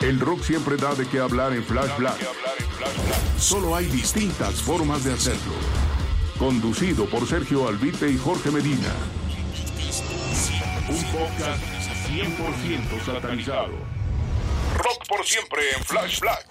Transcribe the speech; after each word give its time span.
El 0.00 0.18
rock 0.18 0.42
siempre 0.42 0.76
da 0.76 0.94
de 0.94 1.06
qué 1.06 1.20
hablar 1.20 1.52
en 1.52 1.62
Flash 1.62 1.96
Black. 1.98 2.18
Solo 3.38 3.76
hay 3.76 3.86
distintas 3.86 4.60
formas 4.62 5.04
de 5.04 5.12
hacerlo. 5.12 5.52
Conducido 6.38 7.06
por 7.06 7.28
Sergio 7.28 7.68
Albite 7.68 8.10
y 8.10 8.18
Jorge 8.18 8.50
Medina. 8.50 8.92
Un 10.88 11.04
podcast 11.12 11.62
100% 12.08 13.04
satanizado. 13.04 13.74
Rock 14.78 15.06
por 15.08 15.24
siempre 15.24 15.62
en 15.76 15.84
Flash 15.84 16.20
Black. 16.20 16.48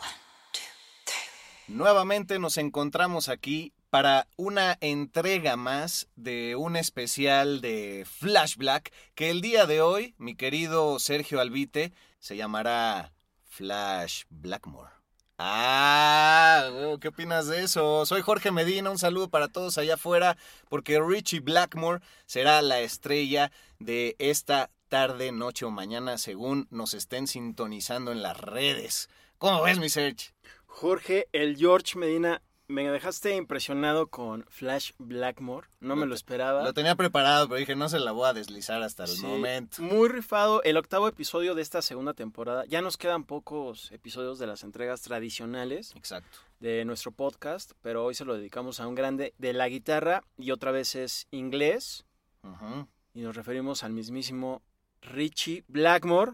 Nuevamente 1.68 2.40
nos 2.40 2.58
encontramos 2.58 3.30
aquí 3.30 3.74
para 3.90 4.28
una 4.38 4.78
entrega 4.82 5.56
más 5.56 6.08
de 6.16 6.56
un 6.56 6.76
especial 6.76 7.62
de 7.62 8.06
Flash 8.10 8.56
Black 8.56 8.94
que 9.16 9.32
el 9.32 9.42
día 9.42 9.66
de 9.66 9.82
hoy, 9.82 10.14
mi 10.18 10.36
querido 10.36 11.00
Sergio 11.00 11.40
Albite, 11.42 11.92
se 12.20 12.38
llamará 12.38 13.14
Flash 13.48 14.24
Blackmore. 14.30 14.92
Ah, 15.38 16.70
¿qué 17.00 17.08
opinas 17.08 17.48
de 17.48 17.64
eso? 17.64 18.06
Soy 18.06 18.22
Jorge 18.22 18.52
Medina, 18.52 18.92
un 18.92 18.98
saludo 18.98 19.30
para 19.30 19.48
todos 19.48 19.78
allá 19.78 19.94
afuera, 19.94 20.38
porque 20.68 21.00
Richie 21.00 21.40
Blackmore 21.40 22.02
será 22.26 22.62
la 22.62 22.82
estrella 22.82 23.50
de 23.80 24.18
esta 24.20 24.70
tarde, 24.90 25.32
noche 25.32 25.64
o 25.64 25.72
mañana, 25.72 26.18
según 26.18 26.68
nos 26.72 26.94
estén 26.94 27.26
sintonizando 27.28 28.12
en 28.12 28.22
las 28.22 28.38
redes. 28.38 29.10
¿Cómo 29.38 29.62
ves, 29.62 29.80
mi 29.80 29.88
Serge? 29.88 30.34
Jorge, 30.66 31.30
el 31.32 31.56
George 31.56 31.98
Medina, 31.98 32.42
me 32.70 32.90
dejaste 32.90 33.36
impresionado 33.36 34.08
con 34.08 34.46
Flash 34.48 34.92
Blackmore. 35.00 35.68
No 35.80 35.96
me 35.96 36.06
lo 36.06 36.14
esperaba. 36.14 36.64
Lo 36.64 36.74
tenía 36.74 36.96
preparado, 36.96 37.48
pero 37.50 37.60
dije, 37.60 37.76
no 37.76 37.90
se 37.90 38.00
la 38.00 38.12
voy 38.12 38.30
a 38.30 38.34
deslizar 38.34 38.82
hasta 38.84 39.04
el 39.04 39.10
Sí, 39.10 39.26
momento. 39.26 39.82
Muy 39.82 40.08
rifado. 40.08 40.62
El 40.64 40.78
octavo 40.78 41.08
episodio 41.08 41.56
de 41.56 41.64
esta 41.64 41.82
segunda 41.82 42.14
temporada. 42.14 42.66
Ya 42.68 42.82
nos 42.82 42.96
quedan 42.96 43.24
pocos 43.24 43.92
episodios 43.92 44.38
de 44.38 44.46
las 44.48 44.64
entregas 44.64 45.02
tradicionales 45.02 45.94
Exacto. 45.96 46.38
de 46.60 46.86
nuestro 46.86 47.12
podcast, 47.12 47.72
pero 47.82 48.06
hoy 48.06 48.14
se 48.14 48.24
lo 48.24 48.36
dedicamos 48.36 48.80
a 48.80 48.88
un 48.88 48.94
grande 48.96 49.34
de 49.40 49.54
la 49.54 49.68
guitarra 49.68 50.24
y 50.38 50.52
otra 50.52 50.72
vez 50.72 50.94
es 50.96 51.28
inglés. 51.32 52.06
Ujú. 52.44 52.88
Y 53.16 53.22
nos 53.22 53.36
referimos 53.36 53.84
al 53.84 53.94
mismísimo 53.94 54.62
Richie 55.02 55.64
Blackmore, 55.68 56.34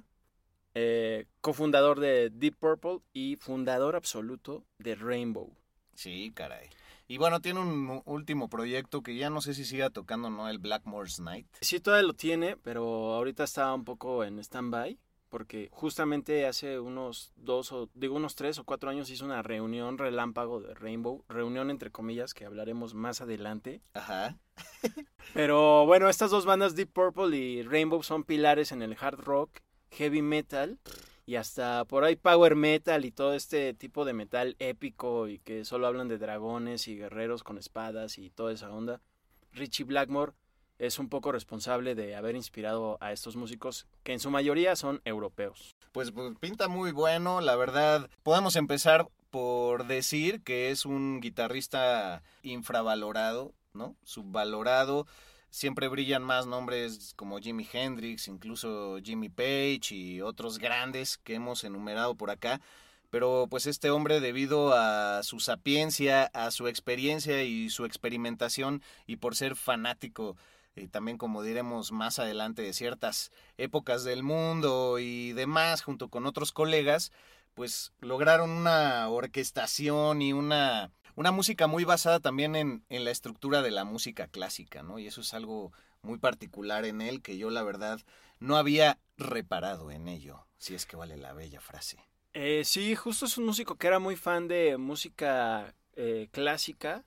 eh, 0.74 1.28
cofundador 1.40 2.02
de 2.02 2.30
Deep 2.30 2.58
Purple 2.60 3.00
y 3.14 3.38
fundador 3.38 3.96
absoluto 3.96 4.66
de 4.80 4.96
Rainbow. 4.96 5.56
Sí, 5.96 6.32
caray. 6.36 6.70
Y 7.08 7.18
bueno, 7.18 7.40
tiene 7.40 7.60
un 7.60 8.02
último 8.06 8.50
proyecto 8.50 9.04
que 9.04 9.16
ya 9.16 9.30
no 9.30 9.42
sé 9.42 9.54
si 9.54 9.64
siga 9.64 9.90
tocando, 9.90 10.30
¿no? 10.30 10.50
El 10.50 10.58
Blackmore's 10.58 11.20
Night. 11.20 11.48
Sí, 11.62 11.80
todavía 11.80 12.08
lo 12.08 12.14
tiene, 12.14 12.58
pero 12.58 13.14
ahorita 13.14 13.44
está 13.44 13.74
un 13.74 13.86
poco 13.86 14.24
en 14.24 14.40
stand-by, 14.40 14.98
porque 15.30 15.70
justamente 15.72 16.48
hace 16.48 16.80
unos 16.80 17.32
dos 17.36 17.72
o, 17.72 17.90
digo, 17.94 18.16
unos 18.16 18.36
tres 18.36 18.58
o 18.58 18.64
cuatro 18.64 18.90
años 18.90 19.10
hizo 19.12 19.24
una 19.24 19.44
reunión 19.44 20.00
relámpago 20.00 20.62
de 20.62 20.74
Rainbow, 20.74 21.24
reunión 21.30 21.70
entre 21.70 21.92
comillas 21.92 22.34
que 22.34 22.46
hablaremos 22.46 22.96
más 22.96 23.22
adelante. 23.22 23.82
Ajá. 23.94 24.40
Pero 25.36 25.86
bueno, 25.86 26.10
estas 26.10 26.32
dos 26.32 26.46
bandas, 26.46 26.76
Deep 26.76 26.92
Purple 26.92 27.38
y 27.38 27.62
Rainbow, 27.62 28.02
son 28.02 28.24
pilares 28.24 28.72
en 28.72 28.82
el 28.82 28.98
hard 29.00 29.20
rock, 29.20 29.60
heavy 29.92 30.24
metal 30.24 30.80
y 31.26 31.36
hasta 31.36 31.86
por 31.86 32.04
ahí 32.04 32.16
power 32.16 32.56
metal 32.56 33.06
y 33.06 33.12
todo 33.12 33.34
este 33.34 33.74
tipo 33.74 34.06
de 34.06 34.14
metal 34.14 34.56
épico 34.60 35.28
y 35.28 35.40
que 35.40 35.66
solo 35.66 35.88
hablan 35.88 36.08
de 36.08 36.18
dragones 36.18 36.88
y 36.88 36.98
guerreros 36.98 37.44
con 37.44 37.58
espadas 37.58 38.18
y 38.18 38.30
toda 38.30 38.54
esa 38.54 38.72
onda. 38.72 39.02
Richie 39.52 39.86
Blackmore 39.86 40.34
es 40.78 41.00
un 41.00 41.10
poco 41.10 41.32
responsable 41.32 41.96
de 41.96 42.16
haber 42.16 42.36
inspirado 42.36 42.98
a 43.00 43.12
estos 43.12 43.36
músicos 43.36 43.88
que 44.04 44.14
en 44.14 44.20
su 44.20 44.30
mayoría 44.30 44.76
son 44.76 45.02
europeos. 45.06 45.76
Pues, 45.92 46.12
pues, 46.12 46.34
pinta 46.40 46.68
muy 46.68 46.92
bueno, 46.92 47.42
la 47.42 47.56
verdad. 47.56 48.10
Podemos 48.24 48.56
empezar 48.58 49.08
por 49.32 49.88
decir 49.88 50.44
que 50.44 50.70
es 50.72 50.86
un 50.86 51.22
guitarrista 51.22 52.22
infravalorado, 52.44 53.54
¿no? 53.74 53.96
Subvalorado. 54.04 55.08
Siempre 55.56 55.88
brillan 55.88 56.22
más 56.22 56.46
nombres 56.46 57.14
como 57.16 57.40
Jimi 57.40 57.66
Hendrix, 57.72 58.28
incluso 58.28 58.98
Jimmy 59.02 59.30
Page 59.30 59.96
y 59.96 60.22
otros 60.22 60.60
grandes 60.60 61.18
que 61.18 61.36
hemos 61.36 61.64
enumerado 61.64 62.14
por 62.16 62.30
acá. 62.30 62.60
Pero 63.10 63.48
pues 63.50 63.66
este 63.66 63.90
hombre 63.90 64.20
debido 64.20 64.74
a 64.74 65.24
su 65.24 65.40
sapiencia, 65.40 66.26
a 66.34 66.52
su 66.52 66.68
experiencia 66.68 67.42
y 67.44 67.70
su 67.70 67.86
experimentación 67.86 68.82
y 69.08 69.16
por 69.16 69.38
ser 69.38 69.56
fanático 69.56 70.36
y 70.76 70.88
también 70.88 71.18
como 71.18 71.42
diremos 71.42 71.94
más 71.94 72.20
adelante 72.20 72.62
de 72.62 72.74
ciertas 72.74 73.32
épocas 73.58 74.04
del 74.04 74.24
mundo 74.24 75.00
y 75.00 75.32
demás 75.32 75.84
junto 75.84 76.10
con 76.10 76.26
otros 76.26 76.52
colegas, 76.52 77.14
pues 77.54 77.94
lograron 78.02 78.50
una 78.50 79.08
orquestación 79.08 80.22
y 80.22 80.34
una, 80.34 80.92
una 81.16 81.32
música 81.32 81.68
muy 81.68 81.84
basada 81.84 82.20
también 82.20 82.56
en, 82.56 82.84
en 82.90 83.04
la 83.04 83.12
estructura 83.12 83.62
de 83.62 83.72
la 83.72 83.84
música 83.86 84.28
clásica, 84.28 84.84
¿no? 84.84 85.00
Y 85.00 85.08
eso 85.08 85.22
es 85.22 85.34
algo 85.34 85.72
muy 86.02 86.18
particular 86.18 86.86
en 86.86 87.02
él 87.02 87.22
que 87.22 87.38
yo 87.38 87.50
la 87.50 87.64
verdad 87.64 88.00
no 88.40 88.58
había 88.58 89.00
reparado 89.18 89.92
en 89.92 90.08
ello, 90.08 90.46
si 90.58 90.76
es 90.76 90.86
que 90.86 90.96
vale 90.96 91.18
la 91.18 91.34
bella 91.34 91.62
frase. 91.62 91.98
Eh, 92.34 92.64
sí, 92.66 92.96
justo 92.96 93.26
es 93.26 93.38
un 93.38 93.46
músico 93.46 93.76
que 93.76 93.88
era 93.88 94.00
muy 94.00 94.16
fan 94.18 94.48
de 94.48 94.78
música 94.78 95.74
eh, 95.96 96.28
clásica. 96.32 97.06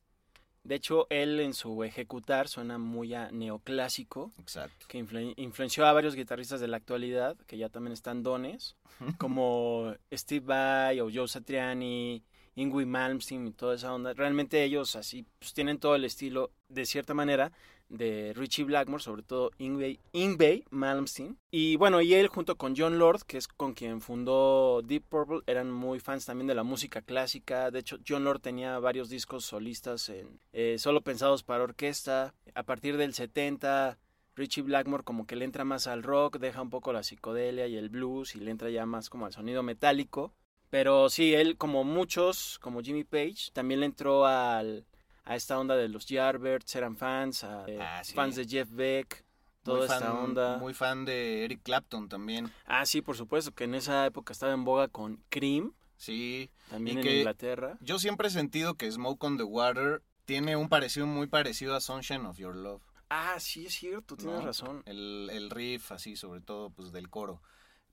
De 0.65 0.75
hecho, 0.75 1.07
él 1.11 1.39
en 1.41 1.55
su 1.55 1.85
ejecutar 1.85 2.49
suena 2.49 2.79
muy 2.79 3.15
a 3.15 3.31
neoclásico, 3.31 4.33
Exacto. 4.39 4.87
que 4.89 4.99
influ- 5.03 5.35
influenció 5.37 5.87
a 5.87 5.93
varios 5.93 6.15
guitarristas 6.15 6.61
de 6.61 6.69
la 6.69 6.77
actualidad, 6.79 7.37
que 7.47 7.57
ya 7.59 7.69
también 7.69 7.93
están 7.93 8.23
dones, 8.23 8.77
como 9.19 9.95
Steve 10.13 10.45
Vai 10.47 11.01
o 11.01 11.11
Joe 11.13 11.29
Satriani, 11.29 12.23
Ingrid 12.59 12.87
Malmsteen 12.87 13.47
y 13.47 13.53
toda 13.53 13.77
esa 13.77 13.95
onda. 13.95 14.13
Realmente 14.15 14.63
ellos 14.65 14.97
así 14.97 15.25
pues, 15.39 15.55
tienen 15.55 15.79
todo 15.79 15.95
el 15.95 16.05
estilo, 16.05 16.51
de 16.69 16.87
cierta 16.87 17.15
manera, 17.15 17.53
de 17.89 18.33
Richie 18.35 18.65
Blackmore, 18.65 19.03
sobre 19.03 19.23
todo 19.23 19.51
Ingve 19.59 20.65
Malmsteen. 20.71 21.39
Y 21.51 21.77
bueno, 21.77 22.01
y 22.01 22.15
él 22.15 22.29
junto 22.29 22.57
con 22.57 22.75
John 22.77 22.99
Lord, 22.99 23.23
que 23.27 23.39
es 23.39 23.49
con 23.49 23.75
quien 23.75 24.01
fundó 24.01 24.83
Deep 24.83 25.05
Purple, 25.09 25.41
eran 25.47 25.71
muy 25.71 26.01
fans 26.01 26.27
también 26.27 26.49
de 26.49 26.55
la 26.55 26.65
música 26.65 27.01
clásica. 27.01 27.71
De 27.71 27.79
hecho, 27.79 27.99
John 28.07 28.25
Lord 28.25 28.41
tenía 28.41 28.79
varios 28.79 29.09
discos 29.09 29.45
solistas 29.45 30.11
eh, 30.53 30.79
solo 30.79 31.03
pensados 31.03 31.43
para 31.45 31.65
orquesta. 31.65 32.35
A 32.55 32.63
partir 32.65 32.97
del 32.97 33.15
70... 33.15 33.99
Richie 34.39 34.63
Blackmore 34.63 35.03
como 35.03 35.27
que 35.27 35.35
le 35.35 35.45
entra 35.45 35.65
más 35.65 35.89
al 35.89 36.05
rock, 36.05 36.39
deja 36.39 36.63
un 36.63 36.71
poco 36.71 36.93
la 36.93 37.03
psicodelia 37.03 37.67
y 37.67 37.77
el 37.77 37.89
blues 37.89 38.37
y 38.37 38.39
le 38.39 38.53
entra 38.53 38.71
ya 38.71 38.87
más 38.87 39.11
como 39.11 39.27
al 39.27 39.33
sonido 39.33 39.65
metálico. 39.65 40.33
Pero 40.71 41.09
sí, 41.09 41.35
él 41.35 41.57
como 41.57 41.85
muchos, 41.85 42.59
como 42.61 42.81
Jimmy 42.83 43.05
Page, 43.05 43.51
también 43.53 43.81
le 43.81 43.87
entró 43.87 44.27
al, 44.27 44.85
a 45.25 45.35
esta 45.37 45.59
onda 45.59 45.77
de 45.77 45.89
los 45.89 46.07
Yardbirds, 46.07 46.75
eran 46.77 46.97
fans, 46.97 47.45
a, 47.45 47.65
eh, 47.67 47.79
Ah, 47.81 48.03
sí. 48.05 48.15
fans 48.15 48.37
de 48.37 48.47
Jeff 48.47 48.69
Beck, 48.71 49.25
toda 49.63 49.79
muy 49.79 49.87
esta 49.87 50.01
fan, 50.01 50.17
onda. 50.17 50.59
Muy 50.59 50.75
fan 50.75 51.05
de 51.05 51.45
Eric 51.45 51.63
Clapton 51.63 52.09
también. 52.09 52.51
Ah, 52.67 52.85
sí, 52.85 53.01
por 53.01 53.17
supuesto, 53.17 53.53
que 53.53 53.65
en 53.65 53.75
esa 53.75 54.05
época 54.07 54.33
estaba 54.33 54.53
en 54.53 54.65
boga 54.65 54.89
con 54.89 55.23
Cream, 55.31 55.73
Sí. 55.97 56.51
también 56.71 56.99
Y 56.99 57.01
en 57.01 57.07
que- 57.07 57.19
Inglaterra. 57.21 57.77
Yo 57.81 57.99
siempre 57.99 58.29
he 58.29 58.31
sentido 58.31 58.75
que 58.75 58.91
Smoke 58.93 59.25
on 59.25 59.37
the 59.37 59.43
Water 59.45 60.03
tiene 60.27 60.55
un 60.57 60.69
parecido 60.69 61.07
muy 61.07 61.27
parecido 61.27 61.75
a 61.75 61.81
Sunshine 61.81 62.27
of 62.27 62.37
Your 62.39 62.55
Love. 62.55 62.83
Ah, 63.11 63.41
sí, 63.41 63.67
es 63.67 63.75
cierto, 63.75 64.17
tienes 64.17 64.41
¿no? 64.41 64.45
razón. 64.47 64.83
El, 64.85 65.31
el 65.33 65.49
riff, 65.49 65.91
así, 65.93 66.15
sobre 66.15 66.43
todo, 66.43 66.69
pues 66.71 66.93
del 66.93 67.09
coro. 67.09 67.41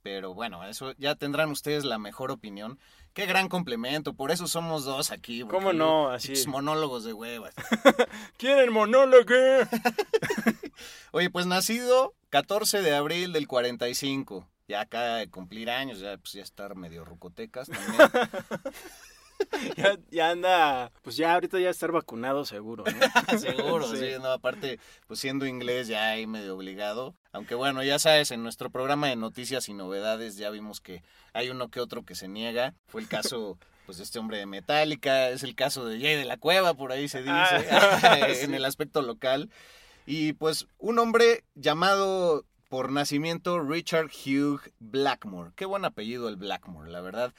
Pero 0.05 0.35
bueno, 0.35 0.63
eso 0.63 0.93
ya 0.99 1.15
tendrán 1.15 1.49
ustedes 1.49 1.83
la 1.83 1.97
mejor 1.97 2.29
opinión. 2.29 2.77
Qué 3.15 3.25
gran 3.25 3.49
complemento, 3.49 4.13
por 4.13 4.29
eso 4.29 4.47
somos 4.47 4.85
dos 4.85 5.09
aquí. 5.09 5.41
¿Cómo 5.41 5.73
no? 5.73 6.11
Así. 6.11 6.33
monólogos 6.47 7.03
de 7.05 7.13
huevas. 7.13 7.55
¿Quieren 8.37 8.71
monólogo? 8.71 9.33
Oye, 11.11 11.31
pues 11.31 11.47
nacido 11.47 12.13
14 12.29 12.83
de 12.83 12.93
abril 12.95 13.33
del 13.33 13.47
45. 13.47 14.47
Ya 14.67 14.81
acá 14.81 15.15
de 15.15 15.27
cumplir 15.27 15.71
años, 15.71 15.97
ya 16.01 16.17
pues 16.17 16.33
ya 16.33 16.43
estar 16.43 16.75
medio 16.75 17.03
rucotecas 17.03 17.67
también. 17.67 17.97
ya, 19.77 19.97
ya 20.11 20.29
anda, 20.29 20.91
pues 21.01 21.17
ya 21.17 21.33
ahorita 21.33 21.59
ya 21.59 21.71
estar 21.71 21.91
vacunado 21.91 22.45
seguro, 22.45 22.83
¿no? 22.85 23.39
Seguro, 23.39 23.87
Sí. 23.87 23.97
sí. 23.97 24.05
no, 24.21 24.27
aparte, 24.31 24.79
pues 25.07 25.19
siendo 25.19 25.47
inglés 25.47 25.87
ya 25.87 26.11
ahí 26.11 26.27
medio 26.27 26.55
obligado. 26.55 27.15
Aunque 27.35 27.53
bueno, 27.53 27.83
ya 27.83 27.99
sabes, 27.99 28.31
en 28.31 28.43
nuestro 28.43 28.69
programa 28.69 29.07
de 29.07 29.17
noticias 29.17 29.67
y 29.67 29.73
novedades 29.73 30.37
ya 30.37 30.49
vimos 30.51 30.79
que 30.79 31.03
hay 31.33 31.49
uno 31.49 31.69
que 31.69 31.81
otro 31.81 32.05
que 32.05 32.15
se 32.15 32.29
niega. 32.29 32.73
Fue 32.87 33.01
el 33.01 33.09
caso, 33.09 33.57
pues, 33.85 33.97
de 33.97 34.05
este 34.05 34.19
hombre 34.19 34.37
de 34.37 34.45
Metallica, 34.45 35.27
es 35.27 35.43
el 35.43 35.53
caso 35.53 35.85
de 35.85 35.99
Jay 35.99 36.15
de 36.15 36.23
la 36.23 36.37
Cueva, 36.37 36.75
por 36.75 36.93
ahí 36.93 37.09
se 37.09 37.19
dice, 37.19 37.31
Ah, 37.33 38.19
en 38.29 38.35
sí. 38.49 38.53
el 38.55 38.63
aspecto 38.63 39.01
local. 39.01 39.49
Y 40.05 40.31
pues, 40.31 40.67
un 40.77 40.97
hombre 40.97 41.43
llamado 41.55 42.45
por 42.69 42.89
nacimiento 42.89 43.59
Richard 43.59 44.11
Hugh 44.11 44.61
Blackmore. 44.79 45.51
Qué 45.57 45.65
buen 45.65 45.83
apellido 45.83 46.29
el 46.29 46.37
Blackmore, 46.37 46.89
la 46.89 47.01
verdad. 47.01 47.33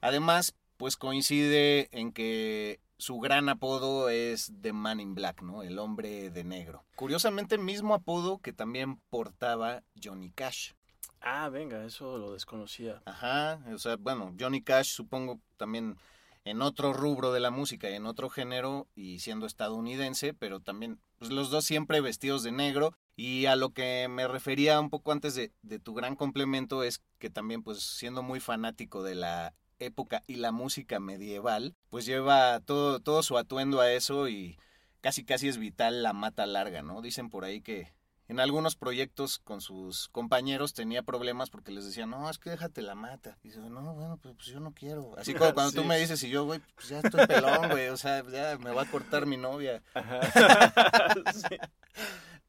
Además, 0.00 0.54
pues 0.76 0.96
coincide 0.96 1.88
en 1.90 2.12
que 2.12 2.78
su 3.00 3.18
gran 3.18 3.48
apodo 3.48 4.10
es 4.10 4.52
The 4.60 4.72
Man 4.72 5.00
in 5.00 5.14
Black, 5.14 5.42
¿no? 5.42 5.62
El 5.62 5.78
hombre 5.78 6.30
de 6.30 6.44
negro. 6.44 6.84
Curiosamente, 6.96 7.58
mismo 7.58 7.94
apodo 7.94 8.38
que 8.38 8.52
también 8.52 9.00
portaba 9.08 9.82
Johnny 10.02 10.30
Cash. 10.30 10.72
Ah, 11.20 11.48
venga, 11.48 11.84
eso 11.84 12.18
lo 12.18 12.32
desconocía. 12.32 13.02
Ajá, 13.06 13.60
o 13.72 13.78
sea, 13.78 13.96
bueno, 13.96 14.34
Johnny 14.38 14.62
Cash 14.62 14.88
supongo 14.88 15.40
también 15.56 15.96
en 16.44 16.62
otro 16.62 16.92
rubro 16.92 17.32
de 17.32 17.40
la 17.40 17.50
música, 17.50 17.88
en 17.88 18.06
otro 18.06 18.30
género 18.30 18.86
y 18.94 19.18
siendo 19.18 19.46
estadounidense, 19.46 20.32
pero 20.32 20.60
también 20.60 20.98
pues 21.18 21.30
los 21.30 21.50
dos 21.50 21.64
siempre 21.64 22.00
vestidos 22.00 22.42
de 22.42 22.52
negro 22.52 22.94
y 23.16 23.46
a 23.46 23.56
lo 23.56 23.70
que 23.70 24.08
me 24.08 24.26
refería 24.26 24.80
un 24.80 24.88
poco 24.88 25.12
antes 25.12 25.34
de, 25.34 25.52
de 25.62 25.78
tu 25.78 25.92
gran 25.92 26.16
complemento 26.16 26.82
es 26.82 27.02
que 27.18 27.28
también 27.28 27.62
pues 27.62 27.80
siendo 27.82 28.22
muy 28.22 28.40
fanático 28.40 29.02
de 29.02 29.14
la 29.14 29.54
época 29.80 30.22
y 30.28 30.36
la 30.36 30.52
música 30.52 31.00
medieval, 31.00 31.74
pues 31.88 32.06
lleva 32.06 32.60
todo, 32.60 33.00
todo 33.00 33.22
su 33.24 33.36
atuendo 33.36 33.80
a 33.80 33.90
eso 33.92 34.28
y 34.28 34.56
casi 35.00 35.24
casi 35.24 35.48
es 35.48 35.58
vital 35.58 36.02
la 36.02 36.12
mata 36.12 36.46
larga, 36.46 36.82
¿no? 36.82 37.02
Dicen 37.02 37.28
por 37.30 37.44
ahí 37.44 37.60
que 37.60 37.92
en 38.28 38.38
algunos 38.38 38.76
proyectos 38.76 39.40
con 39.40 39.60
sus 39.60 40.08
compañeros 40.10 40.72
tenía 40.72 41.02
problemas 41.02 41.50
porque 41.50 41.72
les 41.72 41.84
decían, 41.84 42.10
no, 42.10 42.30
es 42.30 42.38
que 42.38 42.50
déjate 42.50 42.80
la 42.80 42.94
mata. 42.94 43.36
Y 43.42 43.48
dice, 43.48 43.58
no, 43.58 43.94
bueno, 43.94 44.18
pues, 44.22 44.36
pues 44.36 44.46
yo 44.46 44.60
no 44.60 44.72
quiero. 44.72 45.18
Así 45.18 45.34
como 45.34 45.52
cuando 45.54 45.72
tú 45.72 45.80
Sí. 45.82 45.86
me 45.88 45.98
dices 45.98 46.22
y 46.22 46.30
yo, 46.30 46.44
güey, 46.44 46.60
pues 46.76 46.90
ya 46.90 47.00
estoy 47.00 47.26
pelón, 47.26 47.70
güey, 47.70 47.88
o 47.88 47.96
sea, 47.96 48.22
ya 48.30 48.56
me 48.58 48.70
va 48.70 48.82
a 48.82 48.90
cortar 48.90 49.26
mi 49.26 49.36
novia. 49.36 49.82
Sí. 51.34 51.56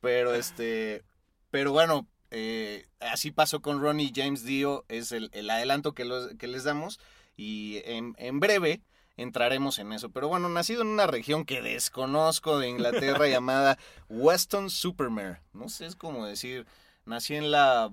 Pero 0.01 0.33
este, 0.33 1.03
pero 1.51 1.71
bueno, 1.71 2.07
eh, 2.31 2.87
así 2.99 3.31
pasó 3.31 3.61
con 3.61 3.81
Ronnie 3.81 4.11
James 4.15 4.43
Dio, 4.43 4.85
es 4.87 5.11
el, 5.11 5.29
el 5.33 5.49
adelanto 5.49 5.93
que, 5.93 6.05
los- 6.05 6.33
que 6.37 6.47
les 6.47 6.63
damos 6.63 6.99
y 7.41 7.81
en, 7.85 8.13
en 8.19 8.39
breve 8.39 8.83
entraremos 9.17 9.79
en 9.79 9.93
eso. 9.93 10.11
Pero 10.11 10.27
bueno, 10.27 10.47
nacido 10.47 10.83
en 10.83 10.89
una 10.89 11.07
región 11.07 11.43
que 11.43 11.63
desconozco 11.63 12.59
de 12.59 12.69
Inglaterra 12.69 13.27
llamada 13.27 13.79
Weston 14.09 14.69
Supermare, 14.69 15.41
no 15.51 15.67
sé, 15.67 15.87
es 15.87 15.95
como 15.95 16.27
decir, 16.27 16.67
nací 17.05 17.35
en 17.35 17.49
la 17.49 17.89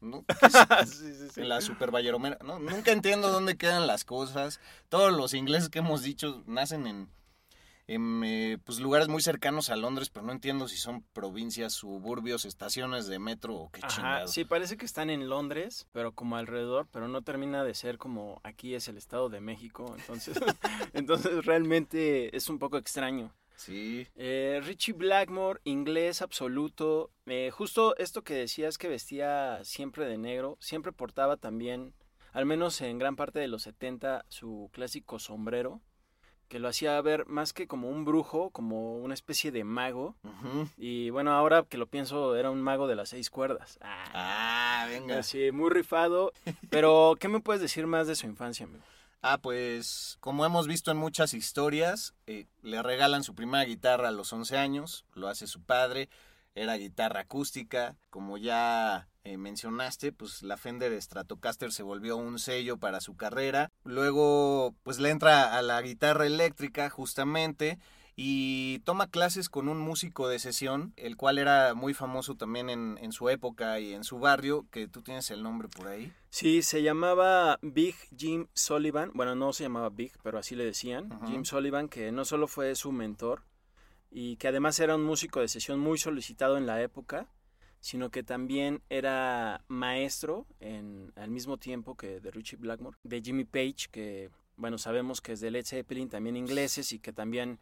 sí. 0.86 1.40
En 1.40 1.48
la 1.48 1.62
super 1.62 1.90
Valleromera, 1.90 2.36
¿no? 2.44 2.58
Nunca 2.58 2.92
entiendo 2.92 3.30
dónde 3.30 3.56
quedan 3.56 3.86
las 3.86 4.04
cosas. 4.04 4.60
Todos 4.90 5.10
los 5.10 5.32
ingleses 5.32 5.70
que 5.70 5.78
hemos 5.78 6.02
dicho 6.02 6.42
nacen 6.46 6.86
en, 6.86 7.08
en 7.90 8.22
eh, 8.22 8.58
pues, 8.64 8.78
lugares 8.78 9.08
muy 9.08 9.20
cercanos 9.20 9.68
a 9.68 9.74
Londres, 9.74 10.10
pero 10.10 10.24
no 10.24 10.30
entiendo 10.30 10.68
si 10.68 10.76
son 10.76 11.02
provincias, 11.12 11.72
suburbios, 11.72 12.44
estaciones 12.44 13.08
de 13.08 13.18
metro 13.18 13.56
o 13.56 13.70
qué 13.70 13.80
Ajá, 13.82 13.88
chingado. 13.88 14.28
sí, 14.28 14.44
parece 14.44 14.76
que 14.76 14.86
están 14.86 15.10
en 15.10 15.28
Londres, 15.28 15.88
pero 15.90 16.12
como 16.12 16.36
alrededor, 16.36 16.86
pero 16.92 17.08
no 17.08 17.22
termina 17.22 17.64
de 17.64 17.74
ser 17.74 17.98
como 17.98 18.40
aquí 18.44 18.76
es 18.76 18.86
el 18.86 18.96
Estado 18.96 19.28
de 19.28 19.40
México, 19.40 19.92
entonces, 19.98 20.38
entonces 20.92 21.44
realmente 21.44 22.34
es 22.36 22.48
un 22.48 22.60
poco 22.60 22.78
extraño. 22.78 23.34
Sí. 23.56 24.06
Eh, 24.14 24.60
Richie 24.62 24.94
Blackmore, 24.94 25.60
inglés 25.64 26.22
absoluto. 26.22 27.10
Eh, 27.26 27.50
justo 27.52 27.96
esto 27.98 28.22
que 28.22 28.34
decías 28.34 28.78
que 28.78 28.88
vestía 28.88 29.64
siempre 29.64 30.06
de 30.06 30.16
negro, 30.16 30.56
siempre 30.60 30.92
portaba 30.92 31.36
también, 31.36 31.92
al 32.32 32.46
menos 32.46 32.80
en 32.82 32.98
gran 32.98 33.16
parte 33.16 33.40
de 33.40 33.48
los 33.48 33.62
70, 33.62 34.24
su 34.28 34.70
clásico 34.72 35.18
sombrero, 35.18 35.82
que 36.50 36.58
lo 36.58 36.68
hacía 36.68 37.00
ver 37.00 37.26
más 37.26 37.52
que 37.54 37.66
como 37.68 37.88
un 37.88 38.04
brujo, 38.04 38.50
como 38.50 38.96
una 38.98 39.14
especie 39.14 39.52
de 39.52 39.62
mago. 39.64 40.16
Y 40.76 41.08
bueno, 41.10 41.30
ahora 41.32 41.62
que 41.62 41.78
lo 41.78 41.86
pienso, 41.86 42.34
era 42.36 42.50
un 42.50 42.60
mago 42.60 42.88
de 42.88 42.96
las 42.96 43.08
seis 43.10 43.30
cuerdas. 43.30 43.78
Ah, 43.80 44.04
Ah, 44.12 44.86
venga. 44.88 45.22
sí, 45.22 45.52
muy 45.52 45.70
rifado. 45.70 46.32
Pero, 46.70 47.14
¿qué 47.20 47.28
me 47.28 47.40
puedes 47.40 47.62
decir 47.62 47.86
más 47.86 48.06
de 48.08 48.16
su 48.16 48.26
infancia, 48.26 48.66
amigo? 48.66 48.82
Ah, 49.22 49.38
pues 49.38 50.16
como 50.20 50.44
hemos 50.44 50.66
visto 50.66 50.90
en 50.90 50.96
muchas 50.96 51.34
historias, 51.34 52.14
eh, 52.26 52.46
le 52.62 52.82
regalan 52.82 53.22
su 53.22 53.34
primera 53.34 53.64
guitarra 53.64 54.08
a 54.08 54.12
los 54.12 54.32
11 54.32 54.56
años, 54.58 55.04
lo 55.14 55.28
hace 55.28 55.46
su 55.46 55.62
padre, 55.62 56.08
era 56.54 56.76
guitarra 56.76 57.20
acústica, 57.20 57.96
como 58.10 58.36
ya 58.36 59.08
eh, 59.24 59.36
mencionaste, 59.36 60.12
pues 60.12 60.42
la 60.42 60.56
Fender 60.56 61.00
Stratocaster 61.00 61.72
se 61.72 61.82
volvió 61.82 62.16
un 62.16 62.38
sello 62.38 62.78
para 62.78 63.00
su 63.00 63.16
carrera, 63.16 63.70
luego 63.84 64.74
pues 64.82 64.98
le 64.98 65.10
entra 65.10 65.56
a 65.56 65.62
la 65.62 65.80
guitarra 65.82 66.26
eléctrica 66.26 66.90
justamente 66.90 67.78
y 68.22 68.80
toma 68.80 69.06
clases 69.06 69.48
con 69.48 69.68
un 69.68 69.78
músico 69.78 70.28
de 70.28 70.38
sesión, 70.38 70.92
el 70.96 71.16
cual 71.16 71.38
era 71.38 71.72
muy 71.74 71.94
famoso 71.94 72.34
también 72.34 72.68
en, 72.68 72.98
en 73.00 73.12
su 73.12 73.30
época 73.30 73.80
y 73.80 73.94
en 73.94 74.04
su 74.04 74.18
barrio, 74.18 74.66
que 74.70 74.88
tú 74.88 75.00
tienes 75.00 75.30
el 75.30 75.42
nombre 75.42 75.68
por 75.68 75.88
ahí. 75.88 76.12
Sí, 76.28 76.62
se 76.62 76.82
llamaba 76.82 77.58
Big 77.62 77.96
Jim 78.16 78.46
Sullivan. 78.52 79.10
Bueno, 79.14 79.34
no 79.34 79.52
se 79.52 79.62
llamaba 79.62 79.88
Big, 79.88 80.12
pero 80.22 80.38
así 80.38 80.54
le 80.54 80.64
decían. 80.64 81.08
Jim 81.26 81.44
Sullivan, 81.44 81.88
que 81.88 82.12
no 82.12 82.24
solo 82.24 82.46
fue 82.46 82.74
su 82.74 82.92
mentor, 82.92 83.42
y 84.10 84.36
que 84.36 84.48
además 84.48 84.78
era 84.80 84.96
un 84.96 85.04
músico 85.04 85.40
de 85.40 85.48
sesión 85.48 85.78
muy 85.78 85.98
solicitado 85.98 86.56
en 86.56 86.66
la 86.66 86.82
época, 86.82 87.28
sino 87.80 88.10
que 88.10 88.22
también 88.22 88.82
era 88.90 89.64
maestro 89.68 90.46
en, 90.60 91.12
al 91.16 91.30
mismo 91.30 91.56
tiempo 91.56 91.96
que 91.96 92.20
de 92.20 92.30
Richie 92.30 92.56
Blackmore, 92.58 92.96
de 93.04 93.22
Jimmy 93.22 93.44
Page, 93.44 93.88
que, 93.90 94.30
bueno, 94.56 94.76
sabemos 94.78 95.20
que 95.20 95.32
es 95.32 95.40
de 95.40 95.50
Led 95.50 95.64
Zeppelin, 95.64 96.08
también 96.08 96.36
ingleses, 96.36 96.92
y 96.92 96.98
que 96.98 97.12
también 97.12 97.58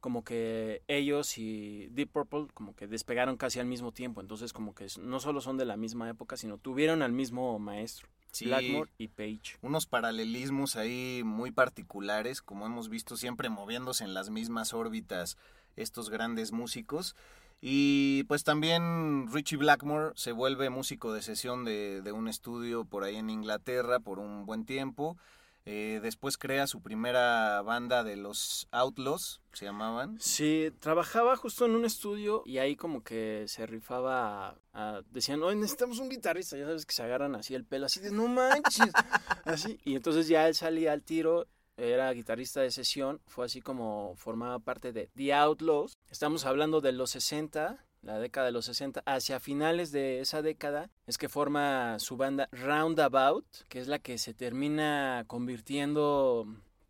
como 0.00 0.24
que 0.24 0.82
ellos 0.88 1.38
y 1.38 1.86
Deep 1.92 2.10
Purple 2.10 2.48
como 2.52 2.74
que 2.74 2.88
despegaron 2.88 3.36
casi 3.36 3.60
al 3.60 3.66
mismo 3.66 3.92
tiempo, 3.92 4.20
entonces 4.20 4.52
como 4.52 4.74
que 4.74 4.88
no 5.00 5.20
solo 5.20 5.40
son 5.40 5.56
de 5.56 5.64
la 5.64 5.76
misma 5.76 6.10
época, 6.10 6.36
sino 6.36 6.58
tuvieron 6.58 7.02
al 7.02 7.12
mismo 7.12 7.58
maestro, 7.58 8.08
Sí. 8.32 8.46
Blackmore 8.46 8.90
y 8.98 9.08
Page. 9.08 9.58
unos 9.60 9.86
paralelismos 9.86 10.76
ahí 10.76 11.22
muy 11.24 11.50
particulares, 11.52 12.40
como 12.42 12.66
hemos 12.66 12.88
visto 12.88 13.16
siempre 13.16 13.48
moviéndose 13.50 14.04
en 14.04 14.14
las 14.14 14.30
mismas 14.30 14.72
órbitas 14.72 15.36
estos 15.76 16.10
grandes 16.10 16.52
músicos. 16.52 17.14
Y 17.60 18.24
pues 18.24 18.42
también 18.42 19.28
Richie 19.32 19.56
Blackmore 19.56 20.12
se 20.16 20.32
vuelve 20.32 20.68
músico 20.68 21.12
de 21.12 21.22
sesión 21.22 21.64
de, 21.64 22.02
de 22.02 22.10
un 22.12 22.26
estudio 22.26 22.84
por 22.84 23.04
ahí 23.04 23.16
en 23.16 23.30
Inglaterra 23.30 24.00
por 24.00 24.18
un 24.18 24.46
buen 24.46 24.64
tiempo. 24.64 25.16
Eh, 25.64 26.00
después 26.02 26.38
crea 26.38 26.66
su 26.66 26.80
primera 26.82 27.62
banda 27.62 28.02
de 28.02 28.16
los 28.16 28.66
Outlaws, 28.72 29.40
se 29.52 29.64
llamaban. 29.64 30.16
Sí, 30.18 30.72
trabajaba 30.80 31.36
justo 31.36 31.64
en 31.66 31.76
un 31.76 31.84
estudio 31.84 32.42
y 32.44 32.58
ahí 32.58 32.74
como 32.74 33.04
que 33.04 33.44
se 33.46 33.64
rifaba, 33.64 34.48
a- 34.48 34.56
a- 34.72 35.02
decían, 35.12 35.40
oye, 35.44 35.54
necesitamos 35.54 36.00
un 36.00 36.08
guitarrista, 36.08 36.56
ya 36.56 36.64
sabes 36.66 36.84
que 36.84 36.92
se 36.94 37.04
agarran 37.04 37.36
así 37.36 37.54
el 37.54 37.64
pelo, 37.64 37.86
así 37.86 38.00
de, 38.00 38.10
no 38.10 38.26
manches, 38.26 38.90
así. 39.44 39.78
Y 39.84 39.94
entonces 39.94 40.26
ya 40.26 40.48
él 40.48 40.56
salía 40.56 40.92
al 40.92 41.04
tiro, 41.04 41.46
era 41.76 42.12
guitarrista 42.12 42.60
de 42.60 42.70
sesión, 42.70 43.20
fue 43.26 43.46
así 43.46 43.60
como 43.60 44.14
formaba 44.16 44.58
parte 44.58 44.92
de 44.92 45.10
The 45.14 45.34
Outlaws. 45.34 45.96
Estamos 46.10 46.44
hablando 46.44 46.80
de 46.80 46.92
los 46.92 47.10
60, 47.10 47.84
la 48.02 48.18
década 48.18 48.46
de 48.46 48.52
los 48.52 48.66
60, 48.66 49.02
hacia 49.06 49.40
finales 49.40 49.92
de 49.92 50.20
esa 50.20 50.42
década 50.42 50.90
es 51.06 51.18
que 51.18 51.28
forma 51.28 51.98
su 51.98 52.16
banda 52.16 52.48
Roundabout, 52.52 53.46
que 53.68 53.80
es 53.80 53.88
la 53.88 53.98
que 53.98 54.18
se 54.18 54.34
termina 54.34 55.24
convirtiendo 55.26 56.46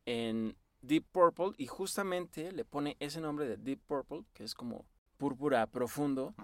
en 0.06 0.56
Deep 0.80 1.04
Purple 1.12 1.52
y 1.58 1.66
justamente 1.66 2.50
le 2.52 2.64
pone 2.64 2.96
ese 2.98 3.20
nombre 3.20 3.46
de 3.46 3.56
Deep 3.56 3.80
Purple, 3.86 4.24
que 4.32 4.44
es 4.44 4.54
como 4.54 4.84
Púrpura 5.22 5.68
Profundo 5.68 6.34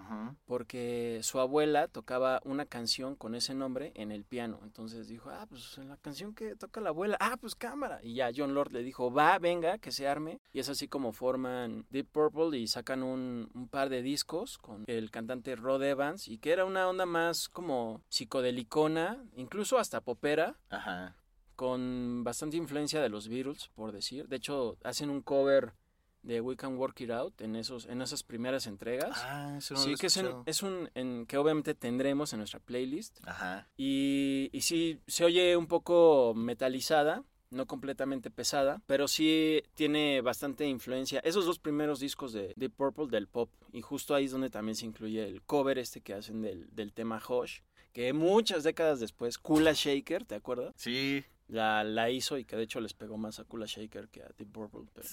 porque 0.47 1.19
su 1.25 1.41
abuela 1.41 1.89
tocaba 1.89 2.41
una 2.45 2.65
canción 2.65 3.17
con 3.17 3.35
ese 3.35 3.53
nombre 3.53 3.91
en 3.97 4.13
el 4.13 4.23
piano. 4.25 4.61
Entonces 4.63 5.09
dijo, 5.09 5.31
ah, 5.31 5.47
pues 5.49 5.79
en 5.79 5.89
la 5.89 5.97
canción 5.97 6.33
que 6.33 6.55
toca 6.55 6.81
la 6.81 6.91
abuela, 6.91 7.17
ah, 7.19 7.37
pues 7.41 7.57
cámara. 7.57 7.99
Y 8.05 8.15
ya 8.15 8.31
John 8.33 8.55
Lord 8.55 8.71
le 8.71 8.85
dijo, 8.85 9.13
va, 9.13 9.37
venga, 9.41 9.79
que 9.79 9.91
se 9.91 10.07
arme. 10.07 10.41
Y 10.53 10.61
es 10.61 10.69
así 10.69 10.87
como 10.87 11.13
forman 11.13 11.87
Deep 11.91 12.07
Purple 12.13 12.57
y 12.57 12.69
sacan 12.69 13.03
un, 13.03 13.51
un 13.53 13.67
par 13.67 13.89
de 13.89 14.01
discos 14.01 14.59
con 14.59 14.85
el 14.87 15.11
cantante 15.11 15.57
Rod 15.57 15.83
Evans 15.83 16.29
y 16.29 16.39
que 16.39 16.53
era 16.53 16.65
una 16.65 16.89
onda 16.89 17.05
más 17.05 17.49
como 17.49 18.05
psicodelicona, 18.11 19.25
incluso 19.35 19.79
hasta 19.79 20.03
popera 20.03 20.57
Ajá. 20.71 21.17
con 21.57 22.23
bastante 22.23 22.57
influencia 22.57 23.03
de 23.03 23.09
los 23.09 23.27
Beatles, 23.27 23.71
por 23.75 23.91
decir. 23.91 24.29
De 24.29 24.37
hecho, 24.37 24.77
hacen 24.85 25.11
un 25.11 25.21
cover 25.21 25.73
de 26.23 26.41
We 26.41 26.57
Can 26.57 26.77
Work 26.77 27.01
It 27.01 27.11
Out 27.11 27.41
en 27.41 27.57
esos 27.57 27.87
en 27.87 28.03
esas 28.03 28.23
primeras 28.23 28.67
entregas. 28.67 29.17
Ah, 29.23 29.57
eso 29.59 29.75
no 29.75 29.81
sí, 29.81 29.93
lo 29.93 29.97
que 29.97 30.07
es, 30.09 30.17
escuchado. 30.17 30.43
es 30.47 30.63
un 30.63 30.91
en, 30.95 31.27
que 31.27 31.37
obviamente 31.39 31.75
tendremos 31.75 32.33
en 32.33 32.41
nuestra 32.41 32.61
playlist. 32.61 33.19
Ajá. 33.27 33.69
Y, 33.77 34.51
y 34.53 34.61
sí, 34.63 35.01
se 35.07 35.25
oye 35.25 35.57
un 35.57 35.67
poco 35.67 36.35
metalizada, 36.35 37.25
no 37.51 37.67
completamente 37.67 38.31
pesada, 38.31 38.83
pero 38.87 39.09
sí 39.09 39.63
tiene 39.75 40.21
bastante 40.21 40.67
influencia. 40.67 41.21
Esos 41.21 41.47
dos 41.47 41.59
primeros 41.59 42.01
discos 42.01 42.33
de 42.33 42.53
Deep 42.57 42.75
Purple 42.75 43.07
del 43.07 43.27
pop, 43.27 43.51
y 43.73 43.81
justo 43.81 44.15
ahí 44.15 44.27
es 44.27 44.33
donde 44.33 44.51
también 44.51 44.75
se 44.75 44.85
incluye 44.85 45.25
el 45.25 45.43
cover 45.43 45.79
este 45.79 46.03
que 46.03 46.15
hacen 46.15 46.43
del, 46.43 46.69
del 46.75 46.93
tema 46.93 47.23
Hush, 47.27 47.61
que 47.93 48.13
muchas 48.13 48.65
décadas 48.65 49.01
después, 49.01 49.39
Kula 49.39 49.73
Shaker, 49.73 50.27
¿te 50.27 50.35
acuerdas? 50.35 50.75
Sí, 50.77 51.25
La, 51.47 51.85
la 51.85 52.11
hizo 52.11 52.37
y 52.37 52.45
que 52.45 52.57
de 52.57 52.65
hecho 52.65 52.81
les 52.81 52.93
pegó 52.93 53.17
más 53.17 53.39
a 53.41 53.45
Kula 53.45 53.65
Shaker 53.65 54.09
que 54.09 54.23
a 54.23 54.29
Deep 54.37 54.53
Purple. 54.53 54.83
Pero... 54.93 55.09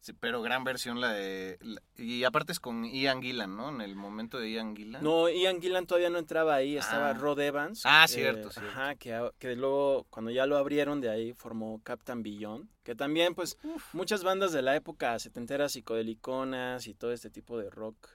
sí, 0.00 0.12
pero 0.12 0.42
gran 0.42 0.64
versión 0.64 1.00
la 1.00 1.12
de... 1.12 1.58
la- 1.60 1.80
y 1.96 2.24
aparte 2.24 2.52
es 2.52 2.60
con 2.60 2.84
Ian 2.84 3.22
Gillan, 3.22 3.56
¿no? 3.56 3.68
En 3.70 3.80
el 3.80 3.94
momento 3.94 4.38
de 4.38 4.50
Ian 4.52 4.74
Gillan. 4.76 5.02
No, 5.04 5.28
Ian 5.28 5.60
Gillan 5.60 5.86
todavía 5.86 6.10
no 6.10 6.18
entraba 6.18 6.54
ahí, 6.54 6.76
estaba 6.76 7.10
Ah. 7.10 7.14
Rod 7.14 7.38
Evans. 7.40 7.82
Ah, 7.84 8.04
eh, 8.04 8.08
cierto, 8.08 8.50
cierto. 8.50 8.70
Ajá, 8.70 8.94
que, 8.96 9.30
que 9.38 9.54
luego, 9.56 10.06
cuando 10.10 10.30
ya 10.30 10.46
lo 10.46 10.56
abrieron 10.56 11.00
de 11.00 11.10
ahí, 11.10 11.32
formó 11.34 11.80
Captain 11.84 12.22
Beyond. 12.22 12.68
Que 12.82 12.94
también, 12.94 13.34
pues, 13.34 13.56
muchas 13.92 14.24
bandas 14.24 14.52
de 14.52 14.62
la 14.62 14.74
época 14.76 15.18
setenteras, 15.18 15.72
psicodeliconas 15.72 16.86
y 16.86 16.94
todo 16.94 17.12
este 17.12 17.30
tipo 17.30 17.58
de 17.58 17.70
rock 17.70 18.08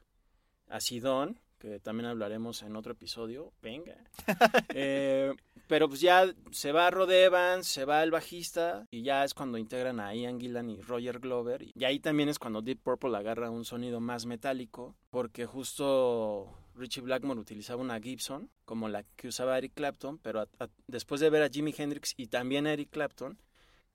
acidón, 0.68 1.40
que 1.60 1.80
también 1.80 2.08
hablaremos 2.10 2.62
en 2.64 2.76
otro 2.76 2.92
episodio. 2.94 3.52
Venga. 3.62 3.96
Eh, 4.70 5.34
pero 5.68 5.88
pues 5.88 6.02
ya 6.02 6.26
se 6.52 6.72
va 6.72 6.90
Rod 6.92 7.12
Evans, 7.12 7.68
se 7.68 7.86
va 7.86 8.04
el 8.04 8.12
bajista 8.12 8.86
y 8.92 9.04
ya 9.04 9.24
es 9.24 9.34
cuando 9.34 9.58
integran 9.58 10.00
a 10.00 10.14
Ian 10.14 10.40
Gillan 10.40 10.70
y 10.70 10.82
Roger 10.82 11.20
Glover. 11.20 11.66
Y 11.74 11.84
ahí 11.84 12.00
también 12.00 12.30
es 12.30 12.40
cuando 12.40 12.62
Deep 12.62 12.80
Purple 12.82 13.18
agarra 13.18 13.50
un 13.50 13.66
sonido 13.66 14.00
más 14.00 14.26
metálico, 14.26 14.96
porque 15.10 15.46
justo 15.46 16.50
Richie 16.76 17.02
Blackmore 17.02 17.40
utilizaba 17.40 17.82
una 17.82 18.00
Gibson, 18.00 18.50
como 18.66 18.90
la 18.90 19.04
que 19.16 19.28
usaba 19.30 19.58
Eric 19.58 19.74
Clapton, 19.76 20.18
pero 20.20 20.48
después 20.88 21.22
de 21.22 21.30
ver 21.30 21.44
a 21.44 21.50
Jimi 21.50 21.74
Hendrix 21.78 22.14
y 22.18 22.28
también 22.28 22.68
a 22.68 22.74
Eric 22.74 22.90
Clapton, 22.90 23.38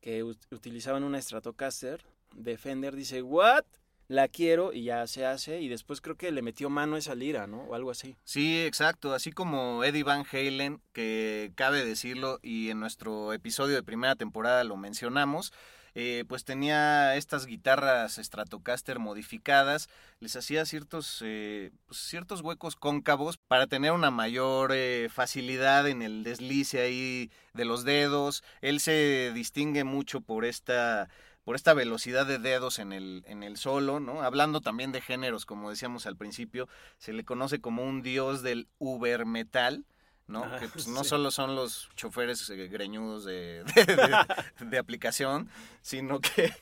que 0.01 0.25
ut- 0.25 0.47
utilizaban 0.51 1.05
una 1.05 1.21
Stratocaster, 1.21 2.05
Defender 2.35 2.95
dice, 2.95 3.23
¿what? 3.23 3.65
La 4.11 4.27
quiero 4.27 4.73
y 4.73 4.83
ya 4.83 5.07
se 5.07 5.25
hace. 5.25 5.61
Y 5.61 5.69
después 5.69 6.01
creo 6.01 6.17
que 6.17 6.33
le 6.33 6.43
metió 6.43 6.69
mano 6.69 6.97
esa 6.97 7.15
lira, 7.15 7.47
¿no? 7.47 7.59
O 7.63 7.77
algo 7.77 7.93
así. 7.93 8.17
Sí, 8.25 8.61
exacto. 8.61 9.15
Así 9.15 9.31
como 9.31 9.85
Eddie 9.85 10.03
Van 10.03 10.25
Halen, 10.33 10.83
que 10.93 11.53
cabe 11.55 11.85
decirlo, 11.85 12.41
y 12.43 12.71
en 12.71 12.81
nuestro 12.81 13.33
episodio 13.33 13.77
de 13.77 13.85
primera 13.85 14.17
temporada 14.17 14.65
lo 14.65 14.77
mencionamos, 14.77 15.53
eh, 15.95 16.25
pues 16.29 16.45
tenía 16.45 17.15
estas 17.15 17.47
guitarras 17.47 18.17
Stratocaster 18.17 18.99
modificadas, 18.99 19.89
les 20.19 20.35
hacía 20.35 20.65
ciertos, 20.65 21.23
eh, 21.25 21.71
pues, 21.87 22.01
ciertos 22.01 22.41
huecos 22.41 22.75
cóncavos 22.75 23.39
para 23.39 23.69
tener 23.69 23.93
una 23.93 24.11
mayor 24.11 24.73
eh, 24.75 25.09
facilidad 25.09 25.87
en 25.87 26.03
el 26.03 26.25
deslice 26.25 26.81
ahí 26.81 27.31
de 27.55 27.65
los 27.65 27.85
dedos. 27.85 28.43
Él 28.61 28.81
se 28.81 29.31
distingue 29.35 29.85
mucho 29.85 30.21
por 30.21 30.45
esta 30.45 31.09
por 31.51 31.57
esta 31.57 31.75
velocidad 31.75 32.27
de 32.27 32.39
dedos 32.39 32.79
en 32.79 32.93
el, 32.93 33.25
en 33.27 33.43
el 33.43 33.57
solo, 33.57 33.99
¿no? 33.99 34.23
Hablando 34.23 34.61
también 34.61 34.93
de 34.93 35.01
géneros, 35.01 35.47
como 35.47 35.69
decíamos 35.69 36.07
al 36.07 36.17
principio, 36.17 36.69
se 36.99 37.13
le 37.13 37.25
conoce 37.25 37.61
como 37.61 37.83
un 37.83 38.03
dios 38.03 38.43
del 38.45 38.69
uber 38.79 39.27
metal, 39.27 39.85
¿no? 40.29 40.45
Ah, 40.45 40.59
que 40.61 40.69
pues, 40.69 40.87
no 40.87 41.03
solo 41.03 41.33
son 41.33 41.57
los 41.57 41.89
choferes 41.97 42.49
eh, 42.51 42.69
greñudos 42.69 43.25
de, 43.25 43.65
de- 43.75 43.85
de- 43.85 44.65
de 44.65 44.79
aplicación, 44.79 45.51
sino 45.83 46.21
que 46.21 46.53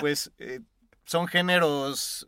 pues 0.00 0.32
eh, 0.38 0.60
son 1.04 1.26
géneros 1.28 2.26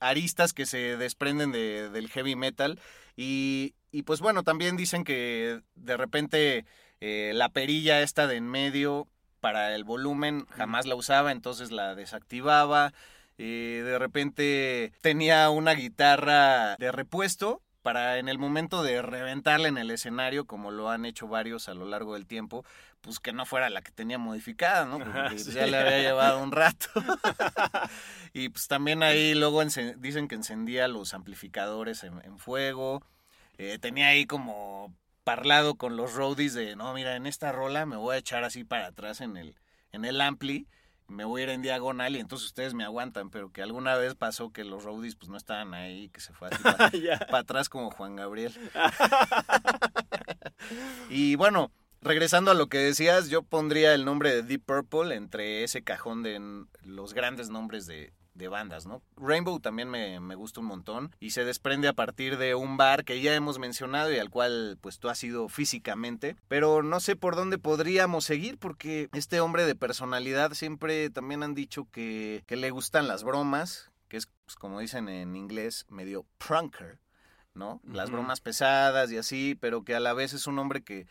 aristas 0.00 0.52
que 0.52 0.66
se 0.66 0.98
desprenden 0.98 1.50
de- 1.50 1.88
del 1.88 2.10
heavy 2.10 2.36
metal 2.36 2.78
y, 3.16 3.72
y, 3.90 4.02
pues 4.02 4.20
bueno, 4.20 4.42
también 4.42 4.76
dicen 4.76 5.02
que 5.02 5.62
de 5.76 5.96
repente 5.96 6.66
eh, 7.00 7.32
la 7.34 7.48
perilla 7.48 8.02
esta 8.02 8.26
de 8.26 8.36
en 8.36 8.48
medio 8.50 9.08
para 9.44 9.74
el 9.74 9.84
volumen 9.84 10.46
jamás 10.56 10.86
la 10.86 10.94
usaba, 10.94 11.30
entonces 11.30 11.70
la 11.70 11.94
desactivaba. 11.94 12.94
Eh, 13.36 13.82
de 13.84 13.98
repente 13.98 14.94
tenía 15.02 15.50
una 15.50 15.74
guitarra 15.74 16.76
de 16.76 16.90
repuesto 16.90 17.60
para 17.82 18.16
en 18.16 18.30
el 18.30 18.38
momento 18.38 18.82
de 18.82 19.02
reventarla 19.02 19.68
en 19.68 19.76
el 19.76 19.90
escenario, 19.90 20.46
como 20.46 20.70
lo 20.70 20.88
han 20.88 21.04
hecho 21.04 21.28
varios 21.28 21.68
a 21.68 21.74
lo 21.74 21.84
largo 21.84 22.14
del 22.14 22.24
tiempo, 22.24 22.64
pues 23.02 23.20
que 23.20 23.34
no 23.34 23.44
fuera 23.44 23.68
la 23.68 23.82
que 23.82 23.90
tenía 23.90 24.16
modificada, 24.16 24.86
¿no? 24.86 24.96
Porque 24.98 25.18
Ajá, 25.18 25.36
sí. 25.36 25.52
ya 25.52 25.66
le 25.66 25.76
había 25.76 25.98
llevado 25.98 26.42
un 26.42 26.50
rato. 26.50 26.88
y 28.32 28.48
pues 28.48 28.66
también 28.66 29.02
ahí 29.02 29.34
luego 29.34 29.62
dicen 29.62 30.26
que 30.26 30.36
encendía 30.36 30.88
los 30.88 31.12
amplificadores 31.12 32.02
en, 32.02 32.18
en 32.24 32.38
fuego. 32.38 33.04
Eh, 33.58 33.78
tenía 33.78 34.08
ahí 34.08 34.24
como 34.24 34.94
parlado 35.24 35.74
con 35.74 35.96
los 35.96 36.14
roadies 36.14 36.54
de, 36.54 36.76
no, 36.76 36.94
mira, 36.94 37.16
en 37.16 37.26
esta 37.26 37.50
rola 37.50 37.86
me 37.86 37.96
voy 37.96 38.14
a 38.14 38.18
echar 38.18 38.44
así 38.44 38.62
para 38.62 38.86
atrás 38.86 39.20
en 39.20 39.36
el, 39.36 39.56
en 39.92 40.04
el 40.04 40.20
ampli, 40.20 40.68
me 41.08 41.24
voy 41.24 41.40
a 41.40 41.44
ir 41.44 41.50
en 41.50 41.62
diagonal 41.62 42.16
y 42.16 42.20
entonces 42.20 42.46
ustedes 42.46 42.74
me 42.74 42.84
aguantan, 42.84 43.30
pero 43.30 43.50
que 43.50 43.62
alguna 43.62 43.96
vez 43.96 44.14
pasó 44.14 44.52
que 44.52 44.64
los 44.64 44.84
roadies 44.84 45.16
pues 45.16 45.28
no 45.28 45.36
estaban 45.36 45.74
ahí, 45.74 46.08
que 46.10 46.20
se 46.20 46.32
fue 46.32 46.48
así 46.48 46.62
para, 46.62 46.90
para 47.26 47.38
atrás 47.38 47.68
como 47.68 47.90
Juan 47.90 48.16
Gabriel. 48.16 48.52
y 51.10 51.36
bueno, 51.36 51.72
regresando 52.00 52.50
a 52.50 52.54
lo 52.54 52.68
que 52.68 52.78
decías, 52.78 53.28
yo 53.28 53.42
pondría 53.42 53.94
el 53.94 54.04
nombre 54.04 54.30
de 54.30 54.42
Deep 54.42 54.64
Purple 54.64 55.14
entre 55.14 55.64
ese 55.64 55.82
cajón 55.82 56.22
de 56.22 56.64
los 56.82 57.14
grandes 57.14 57.50
nombres 57.50 57.86
de, 57.86 58.12
de 58.34 58.48
bandas, 58.48 58.86
¿no? 58.86 59.00
Rainbow 59.16 59.60
también 59.60 59.88
me, 59.88 60.20
me 60.20 60.34
gusta 60.34 60.60
un 60.60 60.66
montón 60.66 61.14
y 61.20 61.30
se 61.30 61.44
desprende 61.44 61.88
a 61.88 61.92
partir 61.92 62.36
de 62.36 62.54
un 62.54 62.76
bar 62.76 63.04
que 63.04 63.20
ya 63.20 63.34
hemos 63.34 63.58
mencionado 63.58 64.12
y 64.12 64.18
al 64.18 64.30
cual 64.30 64.76
pues 64.80 64.98
tú 64.98 65.08
has 65.08 65.22
ido 65.22 65.48
físicamente, 65.48 66.36
pero 66.48 66.82
no 66.82 67.00
sé 67.00 67.16
por 67.16 67.36
dónde 67.36 67.58
podríamos 67.58 68.24
seguir 68.24 68.58
porque 68.58 69.08
este 69.12 69.40
hombre 69.40 69.64
de 69.64 69.76
personalidad 69.76 70.52
siempre 70.54 71.10
también 71.10 71.42
han 71.42 71.54
dicho 71.54 71.86
que, 71.90 72.42
que 72.46 72.56
le 72.56 72.70
gustan 72.70 73.06
las 73.08 73.22
bromas, 73.22 73.90
que 74.08 74.16
es 74.16 74.28
pues, 74.44 74.56
como 74.56 74.80
dicen 74.80 75.08
en 75.08 75.36
inglés 75.36 75.86
medio 75.88 76.26
prunker, 76.38 76.98
¿no? 77.54 77.80
Las 77.84 78.10
bromas 78.10 78.40
pesadas 78.40 79.12
y 79.12 79.16
así, 79.16 79.56
pero 79.60 79.84
que 79.84 79.94
a 79.94 80.00
la 80.00 80.12
vez 80.12 80.32
es 80.32 80.48
un 80.48 80.58
hombre 80.58 80.82
que 80.82 81.06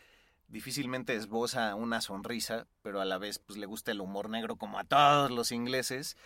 difícilmente 0.48 1.14
esboza 1.14 1.74
una 1.74 2.02
sonrisa, 2.02 2.66
pero 2.82 3.00
a 3.00 3.06
la 3.06 3.16
vez 3.16 3.38
pues 3.38 3.58
le 3.58 3.64
gusta 3.64 3.92
el 3.92 4.02
humor 4.02 4.28
negro 4.28 4.56
como 4.56 4.78
a 4.78 4.84
todos 4.84 5.30
los 5.30 5.52
ingleses 5.52 6.16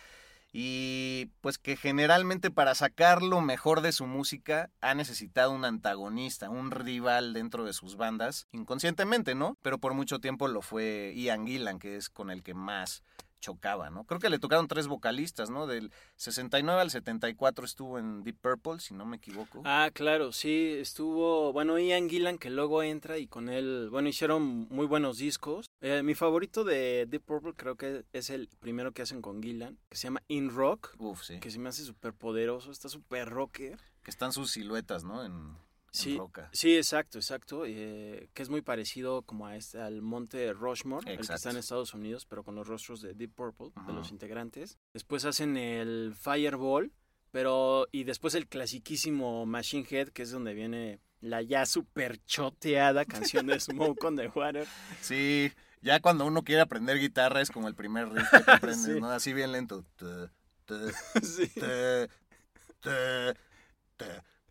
y 0.51 1.27
pues 1.41 1.57
que 1.57 1.75
generalmente 1.75 2.49
para 2.49 2.73
sacar 2.75 3.21
lo 3.21 3.41
mejor 3.41 3.81
de 3.81 3.91
su 3.91 4.07
música 4.07 4.69
ha 4.81 4.95
necesitado 4.95 5.51
un 5.51 5.65
antagonista, 5.65 6.49
un 6.49 6.71
rival 6.71 7.33
dentro 7.33 7.65
de 7.65 7.73
sus 7.73 7.95
bandas, 7.97 8.47
inconscientemente, 8.51 9.35
¿no? 9.35 9.57
Pero 9.61 9.77
por 9.77 9.93
mucho 9.93 10.19
tiempo 10.19 10.47
lo 10.47 10.61
fue 10.61 11.13
Ian 11.15 11.45
Gillan, 11.45 11.79
que 11.79 11.97
es 11.97 12.09
con 12.09 12.31
el 12.31 12.41
que 12.43 12.53
más 12.53 13.03
chocaba, 13.39 13.89
¿no? 13.89 14.03
Creo 14.05 14.19
que 14.19 14.29
le 14.29 14.39
tocaron 14.39 14.67
tres 14.67 14.87
vocalistas, 14.87 15.49
¿no? 15.49 15.67
Del 15.67 15.91
69 16.15 16.81
al 16.81 16.91
74 16.91 17.65
estuvo 17.65 17.97
en 17.99 18.23
Deep 18.23 18.37
Purple, 18.41 18.79
si 18.79 18.93
no 18.93 19.05
me 19.05 19.17
equivoco. 19.17 19.61
Ah, 19.65 19.89
claro, 19.93 20.31
sí, 20.31 20.75
estuvo, 20.77 21.51
bueno, 21.53 21.77
Ian 21.79 22.09
Gillan 22.09 22.37
que 22.37 22.49
luego 22.49 22.83
entra 22.83 23.17
y 23.17 23.27
con 23.27 23.49
él, 23.49 23.89
bueno, 23.89 24.09
hicieron 24.09 24.67
muy 24.69 24.85
buenos 24.85 25.17
discos. 25.17 25.67
Eh, 25.81 26.03
mi 26.03 26.15
favorito 26.15 26.63
de 26.63 27.05
Deep 27.07 27.23
Purple 27.23 27.53
creo 27.55 27.75
que 27.75 28.05
es 28.13 28.29
el 28.29 28.49
primero 28.59 28.91
que 28.91 29.01
hacen 29.01 29.21
con 29.21 29.41
Gillan, 29.41 29.77
que 29.89 29.97
se 29.97 30.03
llama 30.03 30.21
In 30.27 30.49
Rock, 30.49 30.95
Uf, 30.99 31.23
sí. 31.23 31.39
que 31.39 31.51
se 31.51 31.59
me 31.59 31.69
hace 31.69 31.83
súper 31.83 32.13
poderoso, 32.13 32.71
está 32.71 32.89
súper 32.89 33.29
rocker. 33.29 33.79
Que 34.03 34.11
están 34.11 34.33
sus 34.33 34.51
siluetas, 34.51 35.03
¿no? 35.03 35.23
En, 35.23 35.55
en 35.93 35.99
Sí, 35.99 36.17
roca. 36.17 36.49
sí, 36.53 36.75
exacto, 36.77 37.17
exacto, 37.17 37.63
eh, 37.65 38.29
que 38.33 38.43
es 38.43 38.49
muy 38.49 38.61
parecido 38.61 39.21
como 39.23 39.47
a 39.47 39.55
este, 39.55 39.79
al 39.81 40.01
monte 40.01 40.53
Rushmore, 40.53 41.11
el 41.11 41.25
que 41.25 41.33
está 41.33 41.49
en 41.51 41.57
Estados 41.57 41.93
Unidos, 41.93 42.25
pero 42.25 42.43
con 42.43 42.55
los 42.55 42.67
rostros 42.67 43.01
de 43.01 43.13
Deep 43.13 43.33
Purple, 43.33 43.71
de 43.87 43.93
los 43.93 44.11
integrantes. 44.11 44.77
Después 44.93 45.25
hacen 45.25 45.57
el 45.57 46.13
Fireball, 46.15 46.91
pero, 47.31 47.87
y 47.91 48.03
después 48.05 48.33
el 48.35 48.47
clasiquísimo 48.47 49.45
Machine 49.45 49.85
Head, 49.89 50.09
que 50.09 50.23
es 50.23 50.31
donde 50.31 50.53
viene 50.53 50.99
la 51.21 51.41
ya 51.41 51.65
súper 51.65 52.23
choteada 52.25 53.05
canción 53.05 53.47
de 53.47 53.59
Smoke 53.59 54.03
on 54.03 54.15
the 54.15 54.27
Water. 54.29 54.65
Sí, 55.01 55.51
ya 55.81 55.99
cuando 55.99 56.25
uno 56.25 56.43
quiere 56.43 56.61
aprender 56.61 56.97
guitarra 56.99 57.41
es 57.41 57.51
como 57.51 57.67
el 57.67 57.75
primer 57.75 58.09
riff 58.09 58.29
que 58.29 58.51
aprendes, 58.51 58.83
Sí. 58.95 58.99
¿no? 59.01 59.09
Así 59.11 59.33
bien 59.33 59.51
lento. 59.51 59.85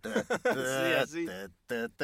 Sí. 0.02 0.92
así. 0.98 1.26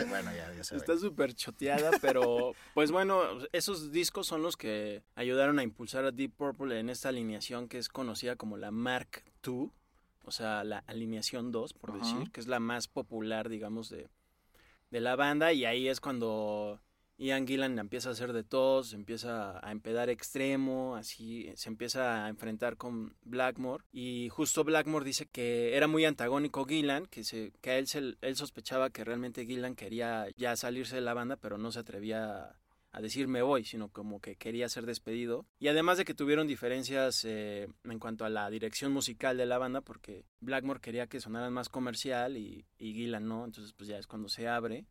Bueno, 0.08 0.30
ya, 0.34 0.52
ya 0.54 0.64
se. 0.64 0.76
Está 0.76 0.96
súper 0.98 1.34
choteada, 1.34 1.90
pero 2.00 2.52
pues 2.74 2.90
bueno, 2.90 3.22
esos 3.52 3.92
discos 3.92 4.26
son 4.26 4.42
los 4.42 4.56
que 4.56 5.02
ayudaron 5.14 5.58
a 5.58 5.62
impulsar 5.62 6.04
a 6.04 6.10
Deep 6.12 6.32
Purple 6.36 6.78
en 6.78 6.90
esta 6.90 7.08
alineación 7.08 7.68
que 7.68 7.78
es 7.78 7.88
conocida 7.88 8.36
como 8.36 8.56
la 8.56 8.70
Mark 8.70 9.24
II, 9.46 9.70
o 10.24 10.30
sea, 10.30 10.64
la 10.64 10.78
alineación 10.86 11.52
2, 11.52 11.74
por 11.74 11.98
decir, 11.98 12.30
que 12.30 12.40
es 12.40 12.46
la 12.46 12.60
más 12.60 12.88
popular, 12.88 13.48
digamos, 13.48 13.88
de, 13.90 14.08
de 14.90 15.00
la 15.00 15.16
banda, 15.16 15.52
y 15.52 15.64
ahí 15.64 15.88
es 15.88 16.00
cuando 16.00 16.80
Ian 17.16 17.46
Gillan 17.46 17.78
empieza 17.78 18.08
a 18.08 18.12
hacer 18.12 18.32
de 18.32 18.42
todo, 18.42 18.82
se 18.82 18.96
empieza 18.96 19.64
a 19.66 19.70
empedar 19.70 20.10
extremo, 20.10 20.96
así 20.96 21.48
se 21.54 21.68
empieza 21.68 22.24
a 22.24 22.28
enfrentar 22.28 22.76
con 22.76 23.14
Blackmore 23.22 23.84
y 23.92 24.28
justo 24.30 24.64
Blackmore 24.64 25.04
dice 25.04 25.26
que 25.26 25.76
era 25.76 25.86
muy 25.86 26.04
antagónico 26.04 26.64
Gillan, 26.64 27.06
que, 27.06 27.22
se, 27.22 27.52
que 27.60 27.78
él, 27.78 27.86
se- 27.86 28.14
él 28.20 28.36
sospechaba 28.36 28.90
que 28.90 29.04
realmente 29.04 29.46
Gillan 29.46 29.76
quería 29.76 30.26
ya 30.36 30.56
salirse 30.56 30.96
de 30.96 31.02
la 31.02 31.14
banda, 31.14 31.36
pero 31.36 31.56
no 31.56 31.70
se 31.70 31.78
atrevía 31.78 32.34
a, 32.46 32.56
a 32.90 33.00
decir 33.00 33.28
me 33.28 33.42
voy, 33.42 33.64
sino 33.64 33.88
como 33.90 34.20
que 34.20 34.34
quería 34.36 34.68
ser 34.68 34.84
despedido. 34.84 35.46
Y 35.60 35.68
además 35.68 35.98
de 35.98 36.04
que 36.04 36.14
tuvieron 36.14 36.46
diferencias 36.48 37.24
eh, 37.24 37.68
en 37.84 37.98
cuanto 38.00 38.24
a 38.24 38.28
la 38.28 38.50
dirección 38.50 38.92
musical 38.92 39.36
de 39.36 39.46
la 39.46 39.58
banda, 39.58 39.80
porque 39.80 40.24
Blackmore 40.40 40.80
quería 40.80 41.06
que 41.06 41.20
sonaran 41.20 41.52
más 41.52 41.68
comercial 41.68 42.36
y, 42.36 42.64
y 42.78 42.92
Gillan 42.92 43.28
no, 43.28 43.44
entonces 43.44 43.72
pues 43.72 43.88
ya 43.88 43.98
es 43.98 44.06
cuando 44.08 44.28
se 44.28 44.48
abre 44.48 44.84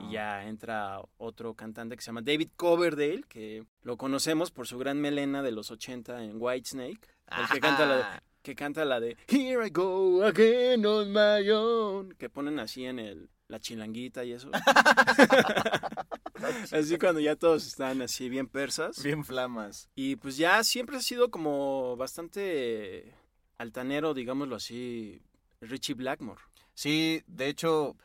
y 0.00 0.12
ya 0.12 0.46
entra 0.46 1.00
otro 1.18 1.54
cantante 1.54 1.96
que 1.96 2.02
se 2.02 2.06
llama 2.06 2.22
David 2.22 2.50
Coverdale, 2.56 3.24
que 3.28 3.64
lo 3.82 3.96
conocemos 3.96 4.50
por 4.50 4.66
su 4.66 4.78
gran 4.78 5.00
melena 5.00 5.42
de 5.42 5.52
los 5.52 5.70
80 5.70 6.24
en 6.24 6.36
Whitesnake, 6.40 7.08
el 7.26 7.48
que 7.52 7.60
canta 7.60 7.86
la 7.86 7.96
de, 7.96 8.04
que 8.42 8.54
canta 8.54 8.84
la 8.84 9.00
de 9.00 9.16
Here 9.26 9.66
I 9.66 9.70
go 9.70 10.24
again 10.24 10.84
on 10.86 11.12
my 11.12 11.50
own, 11.50 12.14
que 12.14 12.28
ponen 12.28 12.58
así 12.58 12.84
en 12.84 12.98
el 12.98 13.30
la 13.52 13.60
chilanguita 13.60 14.24
y 14.24 14.32
eso. 14.32 14.50
así 16.72 16.98
cuando 16.98 17.20
ya 17.20 17.36
todos 17.36 17.66
están 17.66 18.00
así 18.02 18.28
bien 18.28 18.48
persas. 18.48 19.02
Bien 19.02 19.24
flamas. 19.24 19.90
Y 19.94 20.16
pues 20.16 20.36
ya 20.36 20.64
siempre 20.64 20.96
ha 20.96 21.02
sido 21.02 21.30
como 21.30 21.96
bastante 21.96 23.14
altanero, 23.58 24.14
digámoslo 24.14 24.56
así, 24.56 25.22
Richie 25.60 25.94
Blackmore. 25.94 26.40
Sí, 26.74 27.22
de 27.26 27.48
hecho, 27.48 27.96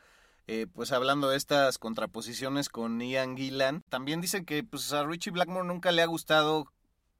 eh, 0.48 0.66
pues 0.66 0.92
hablando 0.92 1.28
de 1.28 1.36
estas 1.36 1.76
contraposiciones 1.76 2.70
con 2.70 2.98
Ian 3.00 3.36
Gillan, 3.36 3.82
también 3.90 4.22
dicen 4.22 4.46
que 4.46 4.64
pues 4.64 4.90
a 4.94 5.04
Richie 5.04 5.30
Blackmore 5.30 5.68
nunca 5.68 5.92
le 5.92 6.00
ha 6.00 6.06
gustado 6.06 6.72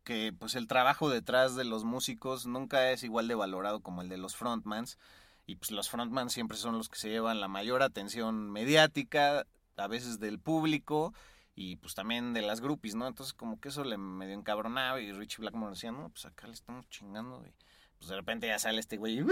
que 0.03 0.33
pues 0.33 0.55
el 0.55 0.67
trabajo 0.67 1.11
detrás 1.11 1.55
de 1.55 1.65
los 1.65 1.85
músicos 1.85 2.47
nunca 2.47 2.91
es 2.91 3.03
igual 3.03 3.29
de 3.29 3.35
valorado 3.35 3.81
como 3.81 4.01
el 4.01 4.09
de 4.09 4.17
los 4.17 4.35
frontmans 4.35 4.97
y 5.47 5.57
pues 5.57 5.71
los 5.73 5.91
frontmans 5.91 6.33
siempre 6.33 6.57
son 6.57 6.79
los 6.79 6.89
que 6.89 6.99
se 6.99 7.11
llevan 7.11 7.39
la 7.39 7.49
mayor 7.49 7.83
atención 7.83 8.51
mediática, 8.51 9.45
a 9.77 9.87
veces 9.89 10.19
del 10.19 10.39
público 10.39 11.13
y 11.55 11.77
pues 11.77 11.95
también 11.95 12.33
de 12.33 12.41
las 12.41 12.63
groupies, 12.63 12.95
¿no? 12.95 13.07
Entonces 13.07 13.35
como 13.35 13.61
que 13.61 13.69
eso 13.69 13.85
le 13.85 13.99
medio 13.99 14.33
encabronaba 14.33 15.03
y 15.03 15.13
Richie 15.13 15.43
Blackmore 15.43 15.73
decía, 15.73 15.93
no, 15.93 16.09
pues 16.09 16.25
acá 16.25 16.47
le 16.47 16.55
estamos 16.55 16.89
chingando 16.89 17.45
y 17.47 17.53
pues 17.99 18.11
de 18.11 18.17
repente 18.17 18.47
ya 18.47 18.59
sale 18.59 18.81
este 18.81 18.97
güey 18.97 19.21
y, 19.21 19.27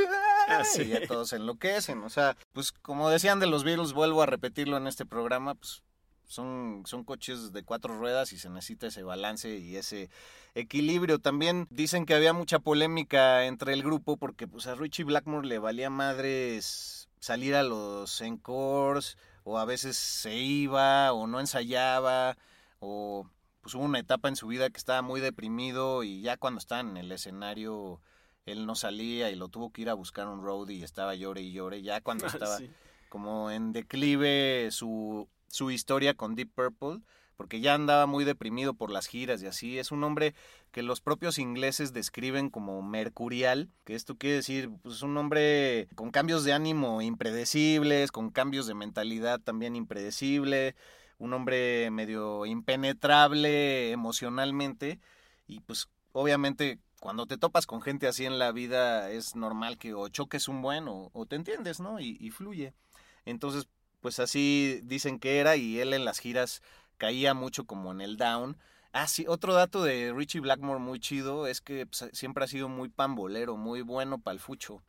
sí. 0.65 0.83
y 0.83 0.89
ya 0.89 1.07
todos 1.07 1.33
enloquecen. 1.33 2.03
O 2.03 2.11
sea, 2.11 2.37
pues 2.53 2.73
como 2.73 3.09
decían 3.09 3.41
de 3.41 3.47
los 3.47 3.65
Beatles, 3.65 3.93
vuelvo 3.93 4.23
a 4.23 4.27
repetirlo 4.27 4.77
en 4.77 4.87
este 4.87 5.07
programa, 5.07 5.55
pues 5.55 5.83
son, 6.27 6.83
son 6.87 7.05
coches 7.05 7.53
de 7.53 7.63
cuatro 7.63 7.97
ruedas 7.97 8.33
y 8.33 8.39
se 8.39 8.51
necesita 8.51 8.89
ese 8.89 9.03
balance 9.03 9.59
y 9.59 9.77
ese 9.77 10.11
equilibrio. 10.55 11.19
También 11.19 11.67
dicen 11.71 12.05
que 12.05 12.15
había 12.15 12.33
mucha 12.33 12.59
polémica 12.59 13.47
entre 13.47 13.73
el 13.73 13.83
grupo 13.83 14.17
porque 14.17 14.49
pues 14.49 14.67
a 14.67 14.75
Richie 14.75 15.05
Blackmore 15.05 15.47
le 15.47 15.59
valía 15.59 15.91
madres 15.91 17.09
salir 17.21 17.55
a 17.55 17.63
los 17.63 18.21
encores 18.21 19.17
o 19.45 19.59
a 19.59 19.65
veces 19.65 19.97
se 19.97 20.35
iba 20.35 21.13
o 21.13 21.27
no 21.27 21.41
ensayaba 21.41 22.37
o 22.81 23.29
pues 23.61 23.75
hubo 23.75 23.85
una 23.85 23.99
etapa 23.99 24.29
en 24.29 24.37
su 24.37 24.47
vida 24.47 24.71
que 24.71 24.77
estaba 24.77 25.03
muy 25.03 25.21
deprimido 25.21 26.05
y 26.05 26.21
ya 26.21 26.37
cuando 26.37 26.59
estaba 26.59 26.83
en 26.83 26.97
el 26.97 27.11
escenario 27.11 28.01
él 28.47 28.65
no 28.65 28.77
salía 28.77 29.31
y 29.31 29.35
lo 29.37 29.49
tuvo 29.49 29.71
que 29.71 29.83
ir 29.83 29.91
a 29.91 29.95
buscar 29.95 30.29
un 30.29 30.41
roadie 30.43 30.77
y 30.79 30.83
estaba 30.85 31.15
llore 31.15 31.43
y 31.43 31.53
llore. 31.53 31.83
Ya 31.83 32.01
cuando 32.01 32.27
estaba 32.49 32.57
Sí. 32.59 32.71
como 33.09 33.51
en 33.51 33.73
declive 33.73 34.69
su, 34.71 35.29
su 35.49 35.71
historia 35.71 36.15
con 36.15 36.35
Deep 36.37 36.53
Purple, 36.55 37.01
porque 37.37 37.61
ya 37.61 37.75
andaba 37.75 38.07
muy 38.07 38.25
deprimido 38.25 38.73
por 38.73 38.91
las 38.91 39.09
giras 39.09 39.43
y 39.43 39.47
así. 39.47 39.79
Es 39.79 39.91
un 39.91 40.03
hombre 40.05 40.35
que 40.71 40.83
los 40.83 41.01
propios 41.01 41.39
ingleses 41.39 41.93
describen 41.93 42.49
como 42.49 42.81
mercurial, 42.83 43.69
que 43.85 43.95
esto 43.95 44.17
quiere 44.17 44.37
decir, 44.37 44.71
pues 44.83 45.03
un 45.03 45.17
hombre 45.19 45.89
con 45.97 46.11
cambios 46.13 46.45
de 46.45 46.53
ánimo 46.55 47.03
impredecibles, 47.03 48.11
con 48.13 48.31
cambios 48.31 48.67
de 48.67 48.75
mentalidad 48.75 49.41
también 49.41 49.77
impredecible, 49.77 50.77
un 51.19 51.33
hombre 51.35 51.91
medio 51.91 52.47
impenetrable 52.47 53.91
emocionalmente 53.91 54.99
y 55.47 55.61
pues 55.61 55.89
obviamente 56.13 56.79
cuando 57.01 57.27
te 57.27 57.39
topas 57.39 57.67
con 57.67 57.83
gente 57.83 58.07
así 58.07 58.25
en 58.25 58.39
la 58.39 58.53
vida 58.53 59.11
es 59.11 59.37
normal 59.37 59.79
que 59.79 59.95
o 59.95 60.09
choques 60.09 60.49
un 60.49 60.63
buen 60.63 60.89
o, 60.89 61.11
o 61.13 61.27
te 61.27 61.37
entiendes, 61.37 61.81
¿no? 61.81 62.01
Y, 62.01 62.17
y 62.21 62.31
fluye. 62.31 62.73
Entonces, 63.25 63.69
pues 64.01 64.19
así 64.21 64.81
dicen 64.85 65.19
que 65.19 65.39
era 65.39 65.57
y 65.57 65.81
él 65.81 65.93
en 65.95 66.05
las 66.05 66.19
giras 66.19 66.63
caía 66.99 67.35
mucho 67.35 67.65
como 67.65 67.93
en 67.93 68.01
el 68.01 68.17
down. 68.17 68.57
Ah, 68.93 69.09
sí, 69.09 69.27
otro 69.29 69.53
dato 69.53 69.83
de 69.83 70.13
Richie 70.17 70.41
Blackmore 70.41 70.81
muy 70.81 71.01
chido 71.01 71.47
es 71.47 71.61
que 71.61 71.87
pues, 71.87 72.09
siempre 72.13 72.45
ha 72.45 72.49
sido 72.49 72.69
muy 72.69 72.89
pambolero, 72.89 73.57
muy 73.57 73.83
bueno 73.83 74.19
para 74.19 74.35
el 74.35 74.41
fucho. 74.41 74.83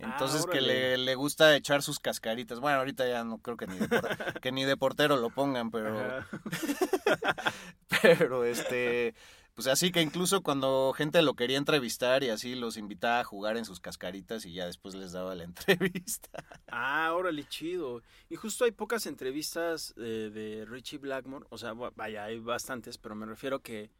Entonces 0.00 0.46
que 0.46 0.60
le, 0.60 0.98
le 0.98 1.14
gusta 1.14 1.56
echar 1.56 1.82
sus 1.82 1.98
cascaritas. 1.98 2.60
Bueno, 2.60 2.78
ahorita 2.78 3.08
ya 3.08 3.24
no 3.24 3.38
creo 3.38 3.56
que 3.56 3.66
ni 3.66 3.78
de, 3.78 3.88
por- 3.88 4.08
que 4.40 4.52
ni 4.52 4.64
de 4.64 4.76
portero 4.76 5.16
lo 5.16 5.30
pongan, 5.30 5.70
pero 5.70 5.88
pero 8.02 8.44
este 8.44 9.14
pues 9.58 9.66
así 9.66 9.90
que 9.90 10.00
incluso 10.00 10.40
cuando 10.40 10.92
gente 10.96 11.20
lo 11.20 11.34
quería 11.34 11.58
entrevistar 11.58 12.22
y 12.22 12.28
así 12.28 12.54
los 12.54 12.76
invitaba 12.76 13.18
a 13.18 13.24
jugar 13.24 13.56
en 13.56 13.64
sus 13.64 13.80
cascaritas 13.80 14.46
y 14.46 14.52
ya 14.52 14.66
después 14.66 14.94
les 14.94 15.10
daba 15.10 15.34
la 15.34 15.42
entrevista. 15.66 16.44
Ah, 16.68 17.12
órale, 17.12 17.44
chido. 17.48 18.00
Y 18.30 18.36
justo 18.36 18.66
hay 18.66 18.70
pocas 18.70 19.06
entrevistas 19.06 19.94
eh, 19.96 20.30
de 20.32 20.64
Richie 20.64 20.98
Blackmore, 20.98 21.44
o 21.50 21.58
sea, 21.58 21.72
vaya, 21.72 22.22
hay 22.22 22.38
bastantes, 22.38 22.98
pero 22.98 23.16
me 23.16 23.26
refiero 23.26 23.58
que 23.58 23.90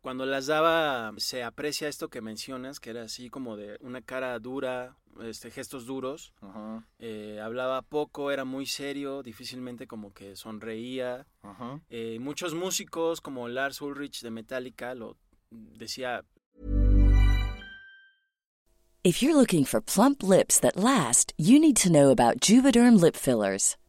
cuando 0.00 0.26
las 0.26 0.46
daba 0.46 1.12
se 1.18 1.42
aprecia 1.42 1.88
esto 1.88 2.08
que 2.08 2.20
mencionas, 2.20 2.80
que 2.80 2.90
era 2.90 3.02
así 3.02 3.28
como 3.30 3.56
de 3.56 3.76
una 3.80 4.00
cara 4.00 4.38
dura, 4.38 4.96
este, 5.22 5.50
gestos 5.50 5.86
duros, 5.86 6.32
eh, 6.98 7.40
hablaba 7.42 7.82
poco, 7.82 8.30
era 8.30 8.44
muy 8.44 8.66
serio, 8.66 9.22
difícilmente 9.22 9.86
como 9.86 10.12
que 10.12 10.36
sonreía. 10.36 11.26
Eh, 11.90 12.18
muchos 12.20 12.54
músicos 12.54 13.20
como 13.20 13.48
Lars 13.48 13.80
Ulrich 13.80 14.22
de 14.22 14.30
Metallica 14.30 14.94
lo 14.94 15.16
decía, 15.50 16.24
If 19.02 19.22
you're 19.22 19.34
looking 19.34 19.64
for 19.64 19.80
plump 19.80 20.22
lips 20.22 20.60
that 20.60 20.76
last, 20.76 21.32
you 21.38 21.58
need 21.58 21.76
to 21.78 21.90
know 21.90 22.10
about 22.10 22.38
Juvederm 22.40 23.00
lip 23.00 23.16
fillers. 23.16 23.76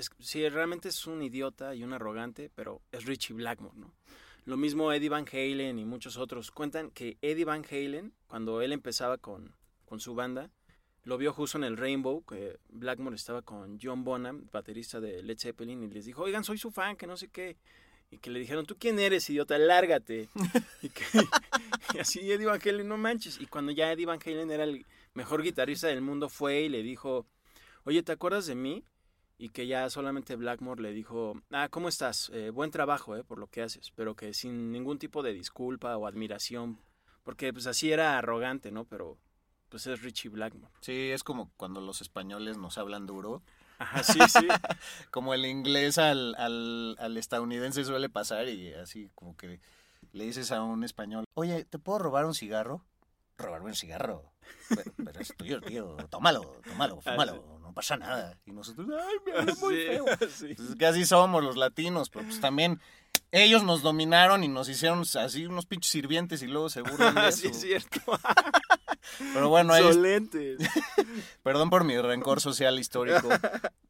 Es, 0.00 0.10
sí, 0.18 0.48
realmente 0.48 0.88
es 0.88 1.06
un 1.06 1.22
idiota 1.22 1.74
y 1.74 1.84
un 1.84 1.92
arrogante, 1.92 2.50
pero 2.54 2.80
es 2.90 3.04
Richie 3.04 3.34
Blackmore, 3.34 3.76
¿no? 3.76 3.92
Lo 4.46 4.56
mismo 4.56 4.92
Eddie 4.92 5.10
Van 5.10 5.26
Halen 5.30 5.78
y 5.78 5.84
muchos 5.84 6.16
otros. 6.16 6.50
Cuentan 6.50 6.90
que 6.90 7.18
Eddie 7.20 7.44
Van 7.44 7.64
Halen, 7.70 8.14
cuando 8.26 8.62
él 8.62 8.72
empezaba 8.72 9.18
con, 9.18 9.54
con 9.84 10.00
su 10.00 10.14
banda, 10.14 10.50
lo 11.04 11.18
vio 11.18 11.34
justo 11.34 11.58
en 11.58 11.64
el 11.64 11.76
Rainbow, 11.76 12.24
que 12.24 12.58
Blackmore 12.70 13.16
estaba 13.16 13.42
con 13.42 13.78
John 13.80 14.02
Bonham, 14.02 14.48
baterista 14.50 15.00
de 15.00 15.22
Led 15.22 15.38
Zeppelin, 15.38 15.82
y 15.82 15.88
les 15.88 16.06
dijo, 16.06 16.22
oigan, 16.22 16.44
soy 16.44 16.56
su 16.56 16.70
fan, 16.70 16.96
que 16.96 17.06
no 17.06 17.18
sé 17.18 17.28
qué. 17.28 17.58
Y 18.10 18.18
que 18.18 18.30
le 18.30 18.40
dijeron, 18.40 18.64
¿tú 18.64 18.76
quién 18.78 18.98
eres, 18.98 19.28
idiota? 19.28 19.56
Lárgate. 19.58 20.30
y, 20.82 20.88
que, 20.88 21.04
y 21.94 21.98
así 21.98 22.20
Eddie 22.32 22.46
Van 22.46 22.60
Halen, 22.64 22.88
no 22.88 22.96
manches. 22.96 23.38
Y 23.38 23.46
cuando 23.46 23.70
ya 23.70 23.92
Eddie 23.92 24.06
Van 24.06 24.18
Halen 24.24 24.50
era 24.50 24.64
el 24.64 24.86
mejor 25.12 25.42
guitarrista 25.42 25.88
del 25.88 26.00
mundo, 26.00 26.30
fue 26.30 26.62
y 26.62 26.68
le 26.70 26.82
dijo, 26.82 27.26
oye, 27.84 28.02
¿te 28.02 28.12
acuerdas 28.12 28.46
de 28.46 28.54
mí? 28.54 28.82
Y 29.40 29.48
que 29.48 29.66
ya 29.66 29.88
solamente 29.88 30.36
Blackmore 30.36 30.82
le 30.82 30.92
dijo, 30.92 31.32
ah, 31.50 31.68
¿cómo 31.70 31.88
estás? 31.88 32.30
Eh, 32.34 32.50
buen 32.50 32.70
trabajo, 32.70 33.16
eh, 33.16 33.24
por 33.24 33.38
lo 33.38 33.46
que 33.46 33.62
haces, 33.62 33.90
pero 33.96 34.14
que 34.14 34.34
sin 34.34 34.70
ningún 34.70 34.98
tipo 34.98 35.22
de 35.22 35.32
disculpa 35.32 35.96
o 35.96 36.06
admiración, 36.06 36.78
porque 37.22 37.50
pues 37.50 37.66
así 37.66 37.90
era 37.90 38.18
arrogante, 38.18 38.70
¿no? 38.70 38.84
Pero 38.84 39.16
pues 39.70 39.86
es 39.86 40.02
Richie 40.02 40.28
Blackmore. 40.28 40.74
Sí, 40.82 41.10
es 41.10 41.24
como 41.24 41.50
cuando 41.56 41.80
los 41.80 42.02
españoles 42.02 42.58
nos 42.58 42.76
hablan 42.76 43.06
duro. 43.06 43.42
Ajá, 43.78 44.02
sí, 44.02 44.18
sí. 44.28 44.46
como 45.10 45.32
el 45.32 45.46
inglés 45.46 45.96
al, 45.96 46.34
al, 46.34 46.96
al 46.98 47.16
estadounidense 47.16 47.82
suele 47.86 48.10
pasar 48.10 48.46
y 48.46 48.74
así 48.74 49.10
como 49.14 49.38
que 49.38 49.58
le 50.12 50.24
dices 50.24 50.52
a 50.52 50.62
un 50.62 50.84
español, 50.84 51.24
oye, 51.32 51.64
¿te 51.64 51.78
puedo 51.78 51.98
robar 51.98 52.26
un 52.26 52.34
cigarro? 52.34 52.84
Robarme 53.38 53.70
un 53.70 53.74
cigarro. 53.74 54.34
Pero, 54.68 54.92
pero 55.02 55.20
es 55.20 55.34
tuyo, 55.34 55.62
tío. 55.62 55.96
Tómalo, 56.10 56.60
tómalo, 56.68 57.00
fúmalo. 57.00 57.59
No 57.70 57.74
pasa 57.74 57.96
nada. 57.96 58.36
Y 58.46 58.50
nosotros, 58.50 58.88
ay, 58.90 59.14
me 59.24 59.38
habla 59.38 59.54
muy 59.60 59.76
Sí, 59.76 59.86
feo. 59.86 60.04
sí. 60.28 60.54
Pues 60.56 60.74
que 60.74 60.86
así 60.86 61.06
somos 61.06 61.44
los 61.44 61.56
latinos, 61.56 62.10
pero 62.10 62.24
pues 62.24 62.40
también 62.40 62.80
ellos 63.30 63.62
nos 63.62 63.82
dominaron 63.82 64.42
y 64.42 64.48
nos 64.48 64.68
hicieron 64.68 65.02
así 65.02 65.46
unos 65.46 65.66
pinches 65.66 65.92
sirvientes 65.92 66.42
y 66.42 66.48
luego 66.48 66.68
se 66.68 66.82
burlan 66.82 67.14
de 67.14 67.30
sí, 67.32 67.46
es 67.46 67.60
cierto. 67.60 68.00
Pero 69.32 69.48
bueno. 69.48 69.72
Perdón 71.44 71.70
por 71.70 71.84
mi 71.84 71.96
rencor 71.96 72.40
social 72.40 72.76
histórico. 72.80 73.28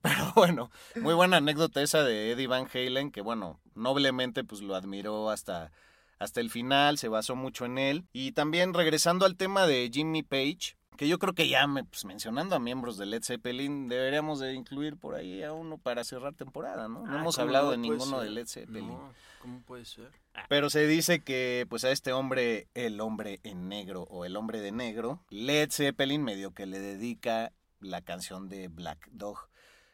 Pero 0.02 0.32
bueno, 0.34 0.70
muy 0.96 1.14
buena 1.14 1.38
anécdota 1.38 1.80
esa 1.80 2.04
de 2.04 2.32
Eddie 2.32 2.48
Van 2.48 2.68
Halen, 2.72 3.10
que 3.10 3.22
bueno, 3.22 3.60
noblemente 3.74 4.44
pues 4.44 4.60
lo 4.60 4.74
admiró 4.74 5.30
hasta, 5.30 5.72
hasta 6.18 6.40
el 6.40 6.50
final, 6.50 6.98
se 6.98 7.08
basó 7.08 7.34
mucho 7.34 7.64
en 7.64 7.78
él. 7.78 8.04
Y 8.12 8.32
también 8.32 8.74
regresando 8.74 9.24
al 9.24 9.36
tema 9.36 9.66
de 9.66 9.90
Jimmy 9.92 10.22
Page, 10.22 10.76
que 11.00 11.08
yo 11.08 11.18
creo 11.18 11.32
que 11.32 11.48
ya 11.48 11.66
me, 11.66 11.82
pues, 11.82 12.04
mencionando 12.04 12.54
a 12.54 12.58
miembros 12.58 12.98
de 12.98 13.06
Led 13.06 13.22
Zeppelin, 13.24 13.88
deberíamos 13.88 14.38
de 14.38 14.52
incluir 14.52 14.98
por 14.98 15.14
ahí 15.14 15.42
a 15.42 15.50
uno 15.54 15.78
para 15.78 16.04
cerrar 16.04 16.34
temporada, 16.34 16.88
¿no? 16.88 17.06
No 17.06 17.16
Ah, 17.16 17.20
hemos 17.20 17.36
¿cómo 17.36 17.46
hablado 17.46 17.70
de 17.70 17.78
ninguno 17.78 18.18
ser. 18.18 18.28
de 18.28 18.30
Led 18.34 18.46
Zeppelin. 18.46 18.86
No, 18.86 19.10
¿cómo 19.40 19.62
puede 19.62 19.86
ser? 19.86 20.10
Pero 20.50 20.68
se 20.68 20.86
dice 20.86 21.20
que 21.20 21.64
pues 21.70 21.84
a 21.84 21.90
este 21.90 22.12
hombre, 22.12 22.68
el 22.74 23.00
hombre 23.00 23.40
en 23.44 23.66
negro 23.70 24.02
o 24.10 24.26
el 24.26 24.36
hombre 24.36 24.60
de 24.60 24.72
negro, 24.72 25.20
Led 25.30 25.70
Zeppelin 25.70 26.22
medio 26.22 26.50
que 26.52 26.66
le 26.66 26.78
dedica 26.78 27.50
la 27.80 28.02
canción 28.02 28.50
de 28.50 28.68
Black 28.68 29.08
Dog. 29.10 29.38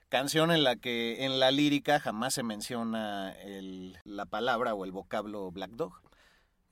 Canción 0.09 0.51
en 0.51 0.64
la 0.64 0.75
que 0.75 1.25
en 1.25 1.38
la 1.38 1.53
lírica 1.53 2.01
jamás 2.01 2.35
se 2.35 2.42
menciona 2.42 3.31
el- 3.42 3.97
la 4.03 4.27
palabra 4.27 4.75
o 4.75 4.85
el 4.85 4.90
vocablo 4.90 5.53
Black 5.53 5.71
Dog. 5.71 6.01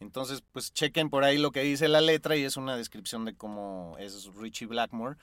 Entonces, 0.01 0.43
pues 0.53 0.73
chequen 0.73 1.09
por 1.11 1.25
ahí 1.25 1.39
lo 1.39 1.51
que 1.53 1.63
dice 1.63 1.89
la 1.89 2.01
letra 2.01 2.37
y 2.37 2.45
es 2.45 2.57
una 2.57 2.77
descripción 2.77 3.25
de 3.25 3.35
cómo 3.37 3.97
es 3.99 4.27
Richie 4.35 4.67
Blackmore. 4.67 5.17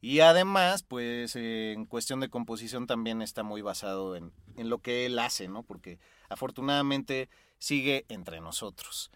Y 0.00 0.20
además, 0.20 0.82
pues 0.82 1.36
eh, 1.36 1.72
en 1.72 1.86
cuestión 1.86 2.20
de 2.20 2.28
composición 2.28 2.86
también 2.86 3.22
está 3.22 3.42
muy 3.42 3.62
basado 3.62 4.14
en, 4.14 4.32
en 4.56 4.68
lo 4.68 4.78
que 4.78 5.06
él 5.06 5.18
hace, 5.18 5.48
¿no? 5.48 5.62
Porque 5.62 5.98
afortunadamente 6.28 7.28
sigue 7.58 8.04
entre 8.08 8.40
nosotros. 8.40 9.10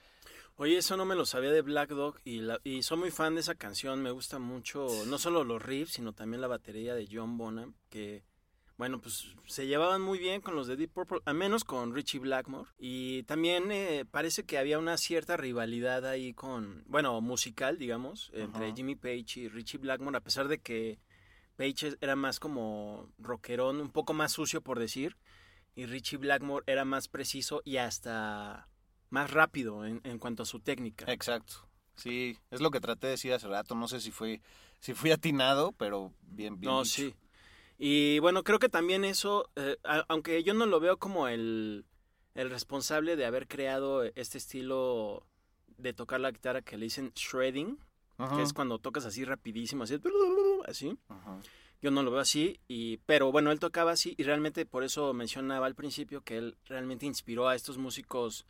Oye, 0.56 0.78
eso 0.78 0.96
no 0.96 1.04
me 1.04 1.14
lo 1.14 1.26
sabía 1.26 1.52
de 1.52 1.62
Black 1.62 1.90
Dog 1.90 2.16
y, 2.24 2.40
la- 2.40 2.60
y 2.64 2.82
soy 2.82 2.98
muy 2.98 3.10
fan 3.10 3.34
de 3.34 3.40
esa 3.40 3.54
canción. 3.54 4.02
Me 4.02 4.10
gusta 4.10 4.38
mucho, 4.38 4.88
no 5.06 5.18
solo 5.18 5.44
los 5.44 5.62
riffs, 5.62 5.92
sino 5.94 6.12
también 6.12 6.40
la 6.40 6.48
batería 6.48 6.94
de 6.94 7.08
John 7.10 7.36
Bonham, 7.38 7.74
que, 7.88 8.24
bueno, 8.80 8.98
pues 8.98 9.26
se 9.46 9.66
llevaban 9.66 10.00
muy 10.00 10.18
bien 10.18 10.40
con 10.40 10.56
los 10.56 10.66
de 10.66 10.74
Deep 10.74 10.90
Purple, 10.90 11.18
al 11.26 11.34
menos 11.34 11.64
con 11.64 11.94
Richie 11.94 12.18
Blackmore. 12.18 12.70
Y 12.78 13.24
también 13.24 13.70
eh, 13.70 14.06
parece 14.10 14.44
que 14.44 14.56
había 14.56 14.78
una 14.78 14.96
cierta 14.96 15.36
rivalidad 15.36 16.06
ahí 16.06 16.32
con, 16.32 16.82
bueno, 16.86 17.20
musical, 17.20 17.76
digamos, 17.76 18.30
entre 18.32 18.68
Ajá. 18.68 18.74
Jimmy 18.74 18.96
Page 18.96 19.40
y 19.40 19.48
Richie 19.48 19.76
Blackmore, 19.76 20.16
a 20.16 20.22
pesar 20.22 20.48
de 20.48 20.60
que 20.60 20.98
Page 21.56 21.98
era 22.00 22.16
más 22.16 22.40
como 22.40 23.12
rockerón, 23.18 23.82
un 23.82 23.90
poco 23.90 24.14
más 24.14 24.32
sucio 24.32 24.62
por 24.62 24.78
decir, 24.78 25.18
y 25.74 25.84
Richie 25.84 26.16
Blackmore 26.16 26.64
era 26.66 26.86
más 26.86 27.08
preciso 27.08 27.60
y 27.66 27.76
hasta 27.76 28.66
más 29.10 29.30
rápido 29.30 29.84
en, 29.84 30.00
en 30.04 30.18
cuanto 30.18 30.44
a 30.44 30.46
su 30.46 30.58
técnica. 30.58 31.04
Exacto. 31.12 31.68
Sí, 31.96 32.38
es 32.50 32.62
lo 32.62 32.70
que 32.70 32.80
traté 32.80 33.08
de 33.08 33.10
decir 33.10 33.34
hace 33.34 33.46
rato. 33.46 33.74
No 33.74 33.88
sé 33.88 34.00
si 34.00 34.10
fue, 34.10 34.40
si 34.78 34.94
fui 34.94 35.10
atinado, 35.10 35.72
pero 35.72 36.14
bien, 36.22 36.58
bien. 36.58 36.72
No, 36.72 36.82
dicho. 36.82 37.02
sí. 37.02 37.14
Y 37.82 38.18
bueno, 38.18 38.44
creo 38.44 38.58
que 38.58 38.68
también 38.68 39.06
eso, 39.06 39.48
eh, 39.56 39.78
aunque 40.08 40.42
yo 40.42 40.52
no 40.52 40.66
lo 40.66 40.80
veo 40.80 40.98
como 40.98 41.28
el, 41.28 41.86
el 42.34 42.50
responsable 42.50 43.16
de 43.16 43.24
haber 43.24 43.48
creado 43.48 44.04
este 44.04 44.36
estilo 44.36 45.26
de 45.78 45.94
tocar 45.94 46.20
la 46.20 46.30
guitarra 46.30 46.60
que 46.60 46.76
le 46.76 46.84
dicen 46.84 47.10
shredding, 47.14 47.78
Ajá, 48.18 48.36
que 48.36 48.42
es 48.42 48.52
cuando 48.52 48.78
tocas 48.80 49.06
así 49.06 49.24
rapidísimo, 49.24 49.84
así, 49.84 49.98
así. 50.66 50.98
ajá. 51.08 51.38
Yo 51.80 51.90
no 51.90 52.02
lo 52.02 52.10
veo 52.10 52.20
así, 52.20 52.60
y, 52.68 52.98
pero 53.06 53.32
bueno, 53.32 53.50
él 53.50 53.58
tocaba 53.58 53.92
así 53.92 54.14
y 54.18 54.24
realmente 54.24 54.66
por 54.66 54.84
eso 54.84 55.14
mencionaba 55.14 55.64
al 55.64 55.74
principio 55.74 56.20
que 56.20 56.36
él 56.36 56.58
realmente 56.66 57.06
inspiró 57.06 57.48
a 57.48 57.54
estos 57.54 57.78
músicos 57.78 58.44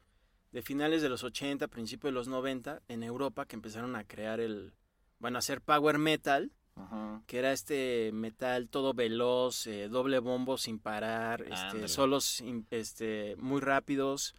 de 0.50 0.62
finales 0.62 1.02
de 1.02 1.08
los 1.08 1.22
80, 1.22 1.68
principios 1.68 2.10
de 2.10 2.16
los 2.16 2.26
90 2.26 2.82
en 2.88 3.04
Europa 3.04 3.46
que 3.46 3.54
empezaron 3.54 3.94
a 3.94 4.02
crear 4.02 4.40
el, 4.40 4.72
bueno, 5.20 5.38
a 5.38 5.38
hacer 5.38 5.60
power 5.60 5.98
metal, 5.98 6.50
Ajá. 6.84 7.22
que 7.26 7.38
era 7.38 7.52
este 7.52 8.10
metal 8.12 8.68
todo 8.68 8.94
veloz, 8.94 9.66
eh, 9.66 9.88
doble 9.88 10.18
bombo 10.18 10.56
sin 10.58 10.78
parar, 10.78 11.42
este, 11.42 11.88
solos 11.88 12.40
in- 12.40 12.66
este, 12.70 13.36
muy 13.36 13.60
rápidos, 13.60 14.34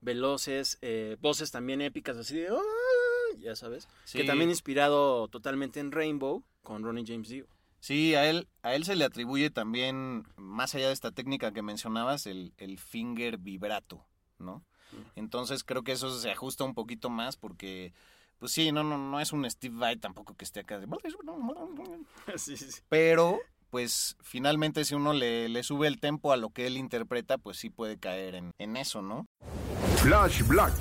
veloces, 0.00 0.78
eh, 0.82 1.16
voces 1.20 1.50
también 1.50 1.80
épicas 1.80 2.16
así 2.16 2.36
de... 2.36 2.48
"Ah", 2.48 3.36
Ya 3.38 3.56
sabes. 3.56 3.88
Que 4.12 4.24
también 4.24 4.50
inspirado 4.50 5.26
totalmente 5.28 5.80
en 5.80 5.90
Rainbow 5.92 6.44
con 6.62 6.82
Ronnie 6.84 7.04
James 7.06 7.28
Dio. 7.28 7.46
Sí, 7.80 8.14
a 8.14 8.28
él, 8.30 8.46
a 8.62 8.74
él 8.74 8.84
se 8.84 8.96
le 8.96 9.04
atribuye 9.04 9.50
también, 9.50 10.24
más 10.36 10.74
allá 10.74 10.86
de 10.86 10.92
esta 10.94 11.10
técnica 11.10 11.52
que 11.52 11.60
mencionabas, 11.60 12.26
el, 12.26 12.54
el 12.58 12.78
finger 12.78 13.36
vibrato, 13.38 14.06
¿no? 14.38 14.64
Entonces 15.16 15.64
creo 15.64 15.82
que 15.82 15.92
eso 15.92 16.16
se 16.16 16.30
ajusta 16.30 16.62
un 16.64 16.72
poquito 16.74 17.10
más 17.10 17.36
porque, 17.36 17.92
pues 18.44 18.52
sí, 18.52 18.72
no, 18.72 18.84
no, 18.84 18.98
no 18.98 19.20
es 19.20 19.32
un 19.32 19.50
Steve 19.50 19.74
Vai 19.74 19.96
tampoco 19.96 20.34
que 20.34 20.44
esté 20.44 20.60
acá. 20.60 20.78
de- 20.78 20.86
Sí, 22.36 22.58
sí, 22.58 22.70
sí. 22.70 22.82
Pero, 22.90 23.38
pues 23.70 24.18
finalmente 24.20 24.84
si 24.84 24.94
uno 24.94 25.14
le, 25.14 25.48
le 25.48 25.62
sube 25.62 25.88
el 25.88 25.98
tempo 25.98 26.30
a 26.30 26.36
lo 26.36 26.50
que 26.50 26.66
él 26.66 26.76
interpreta, 26.76 27.38
pues 27.38 27.56
sí 27.56 27.70
puede 27.70 27.98
caer 27.98 28.34
en, 28.34 28.50
en 28.58 28.76
eso, 28.76 29.00
¿no? 29.00 29.24
Flash 30.02 30.42
Black. 30.42 30.74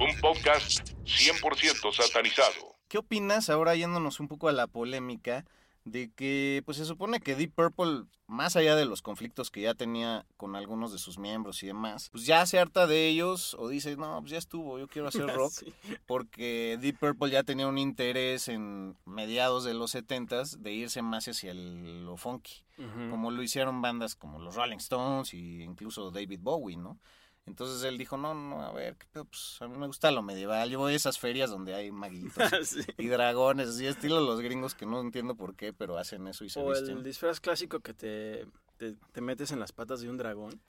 Un 0.00 0.20
podcast 0.20 0.90
100% 1.04 1.92
satanizado. 1.94 2.74
¿Qué 2.88 2.98
opinas 2.98 3.48
ahora 3.48 3.76
yéndonos 3.76 4.18
un 4.18 4.26
poco 4.26 4.48
a 4.48 4.52
la 4.52 4.66
polémica 4.66 5.44
de 5.84 6.10
que 6.12 6.62
pues 6.66 6.76
se 6.76 6.84
supone 6.84 7.20
que 7.20 7.34
Deep 7.34 7.54
Purple, 7.54 8.04
más 8.26 8.54
allá 8.54 8.76
de 8.76 8.84
los 8.84 9.02
conflictos 9.02 9.50
que 9.50 9.62
ya 9.62 9.74
tenía 9.74 10.26
con 10.36 10.54
algunos 10.54 10.92
de 10.92 10.98
sus 10.98 11.18
miembros 11.18 11.62
y 11.62 11.66
demás, 11.66 12.10
pues 12.12 12.26
ya 12.26 12.44
se 12.46 12.58
harta 12.58 12.86
de 12.86 13.08
ellos 13.08 13.54
o 13.58 13.68
dice, 13.68 13.96
no, 13.96 14.18
pues 14.20 14.30
ya 14.32 14.38
estuvo, 14.38 14.78
yo 14.78 14.86
quiero 14.88 15.08
hacer 15.08 15.26
rock, 15.34 15.52
Sí. 15.52 15.72
porque 16.06 16.78
Deep 16.80 16.98
Purple 16.98 17.30
ya 17.30 17.42
tenía 17.42 17.66
un 17.66 17.78
interés 17.78 18.48
en 18.48 18.96
mediados 19.06 19.64
de 19.64 19.74
los 19.74 19.94
70s 19.94 20.58
de 20.58 20.72
irse 20.72 21.02
más 21.02 21.26
hacia 21.26 21.50
el- 21.52 22.04
lo 22.04 22.16
funky, 22.16 22.62
como 23.10 23.30
lo 23.30 23.42
hicieron 23.42 23.82
bandas 23.82 24.14
como 24.14 24.38
los 24.38 24.54
Rolling 24.56 24.76
Stones 24.78 25.34
y 25.34 25.62
incluso 25.62 26.10
David 26.10 26.40
Bowie, 26.42 26.76
¿no? 26.76 26.98
Entonces 27.46 27.82
él 27.82 27.98
dijo, 27.98 28.16
no, 28.16 28.32
no, 28.34 28.62
a 28.62 28.72
ver, 28.72 28.96
¿qué 28.96 29.06
pedo? 29.12 29.24
pues 29.24 29.56
a 29.60 29.66
mí 29.66 29.76
me 29.76 29.86
gusta 29.88 30.10
lo 30.12 30.22
medieval, 30.22 30.70
yo 30.70 30.78
voy 30.78 30.92
a 30.92 30.96
esas 30.96 31.18
ferias 31.18 31.50
donde 31.50 31.74
hay 31.74 31.90
maguitos 31.92 32.68
Sí. 32.68 32.80
y 32.98 33.08
dragones, 33.08 33.68
así 33.70 33.86
estilo 33.86 34.20
los 34.20 34.40
gringos 34.40 34.74
que 34.74 34.86
no 34.86 35.00
entiendo 35.00 35.34
por 35.34 35.56
qué, 35.56 35.72
pero 35.72 35.98
hacen 35.98 36.26
eso 36.28 36.44
y 36.44 36.50
se 36.50 36.60
O 36.60 36.72
el 36.72 36.80
visten. 36.80 37.02
disfraz 37.02 37.40
clásico 37.40 37.80
que 37.80 37.92
te, 37.94 38.46
te, 38.76 38.94
te 39.12 39.20
metes 39.20 39.50
en 39.50 39.58
las 39.58 39.72
patas 39.72 40.00
de 40.00 40.08
un 40.10 40.16
dragón 40.18 40.60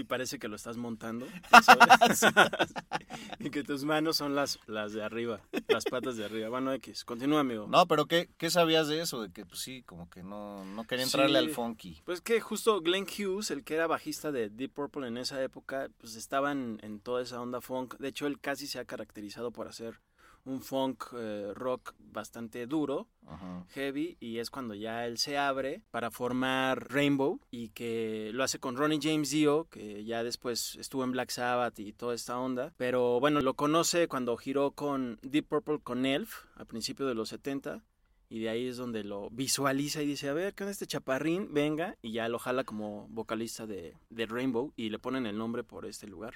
y 0.00 0.04
parece 0.04 0.38
que 0.38 0.48
lo 0.48 0.56
estás 0.56 0.76
montando. 0.76 1.26
y 3.38 3.50
que 3.50 3.62
tus 3.62 3.84
manos 3.84 4.16
son 4.16 4.34
las, 4.34 4.58
las 4.66 4.92
de 4.92 5.02
arriba, 5.02 5.40
las 5.68 5.84
patas 5.84 6.16
de 6.16 6.24
arriba. 6.24 6.48
Bueno, 6.48 6.72
X, 6.74 7.04
continúa, 7.04 7.40
amigo. 7.40 7.66
No, 7.68 7.86
pero 7.86 8.06
¿qué, 8.06 8.28
¿qué 8.38 8.50
sabías 8.50 8.88
de 8.88 9.00
eso? 9.00 9.22
De 9.22 9.32
que 9.32 9.44
pues 9.46 9.60
sí, 9.60 9.82
como 9.82 10.08
que 10.10 10.22
no, 10.22 10.64
no 10.64 10.84
quería 10.84 11.04
entrarle 11.04 11.38
Sí. 11.40 11.44
al 11.46 11.50
funky. 11.50 12.02
Pues 12.04 12.20
que 12.20 12.40
justo 12.40 12.80
Glenn 12.80 13.04
Hughes, 13.06 13.50
el 13.50 13.64
que 13.64 13.74
era 13.74 13.86
bajista 13.86 14.32
de 14.32 14.50
Deep 14.50 14.72
Purple 14.72 15.06
en 15.08 15.16
esa 15.18 15.42
época, 15.42 15.88
pues 15.98 16.16
estaba 16.16 16.52
en, 16.52 16.78
en 16.82 17.00
toda 17.00 17.22
esa 17.22 17.40
onda 17.40 17.60
funk. 17.60 17.96
De 17.98 18.08
hecho, 18.08 18.26
él 18.26 18.40
casi 18.40 18.66
se 18.66 18.78
ha 18.78 18.84
caracterizado 18.84 19.50
por 19.52 19.68
hacer 19.68 20.00
un 20.44 20.62
funk 20.62 21.04
eh, 21.16 21.52
rock 21.54 21.94
bastante 21.98 22.66
duro, 22.66 23.06
Ajá. 23.26 23.64
heavy, 23.70 24.16
y 24.20 24.38
es 24.38 24.50
cuando 24.50 24.74
ya 24.74 25.06
él 25.06 25.18
se 25.18 25.38
abre 25.38 25.82
para 25.90 26.10
formar 26.10 26.92
Rainbow 26.92 27.40
y 27.50 27.68
que 27.68 28.30
lo 28.32 28.42
hace 28.42 28.58
con 28.58 28.76
Ronnie 28.76 29.00
James 29.02 29.30
Dio, 29.30 29.68
que 29.70 30.04
ya 30.04 30.24
después 30.24 30.76
estuvo 30.76 31.04
en 31.04 31.12
Black 31.12 31.30
Sabbath 31.30 31.78
y 31.78 31.92
toda 31.92 32.14
esta 32.14 32.38
onda. 32.38 32.72
Pero 32.76 33.20
bueno, 33.20 33.40
lo 33.40 33.54
conoce 33.54 34.08
cuando 34.08 34.36
giró 34.36 34.72
con 34.72 35.18
Deep 35.22 35.46
Purple 35.46 35.80
con 35.82 36.06
Elf 36.06 36.44
a 36.56 36.64
principios 36.64 37.08
de 37.08 37.14
los 37.14 37.28
70. 37.28 37.82
Y 38.32 38.38
de 38.38 38.48
ahí 38.48 38.68
es 38.68 38.76
donde 38.76 39.02
lo 39.02 39.28
visualiza 39.30 40.02
y 40.02 40.06
dice, 40.06 40.28
a 40.28 40.32
ver, 40.32 40.54
¿qué 40.54 40.62
onda 40.62 40.70
este 40.70 40.86
chaparrín? 40.86 41.52
Venga, 41.52 41.96
y 42.00 42.12
ya 42.12 42.28
lo 42.28 42.38
jala 42.38 42.62
como 42.62 43.08
vocalista 43.08 43.66
de, 43.66 43.96
de 44.08 44.26
Rainbow 44.26 44.72
y 44.76 44.90
le 44.90 45.00
ponen 45.00 45.26
el 45.26 45.36
nombre 45.36 45.64
por 45.64 45.84
este 45.84 46.06
lugar. 46.06 46.34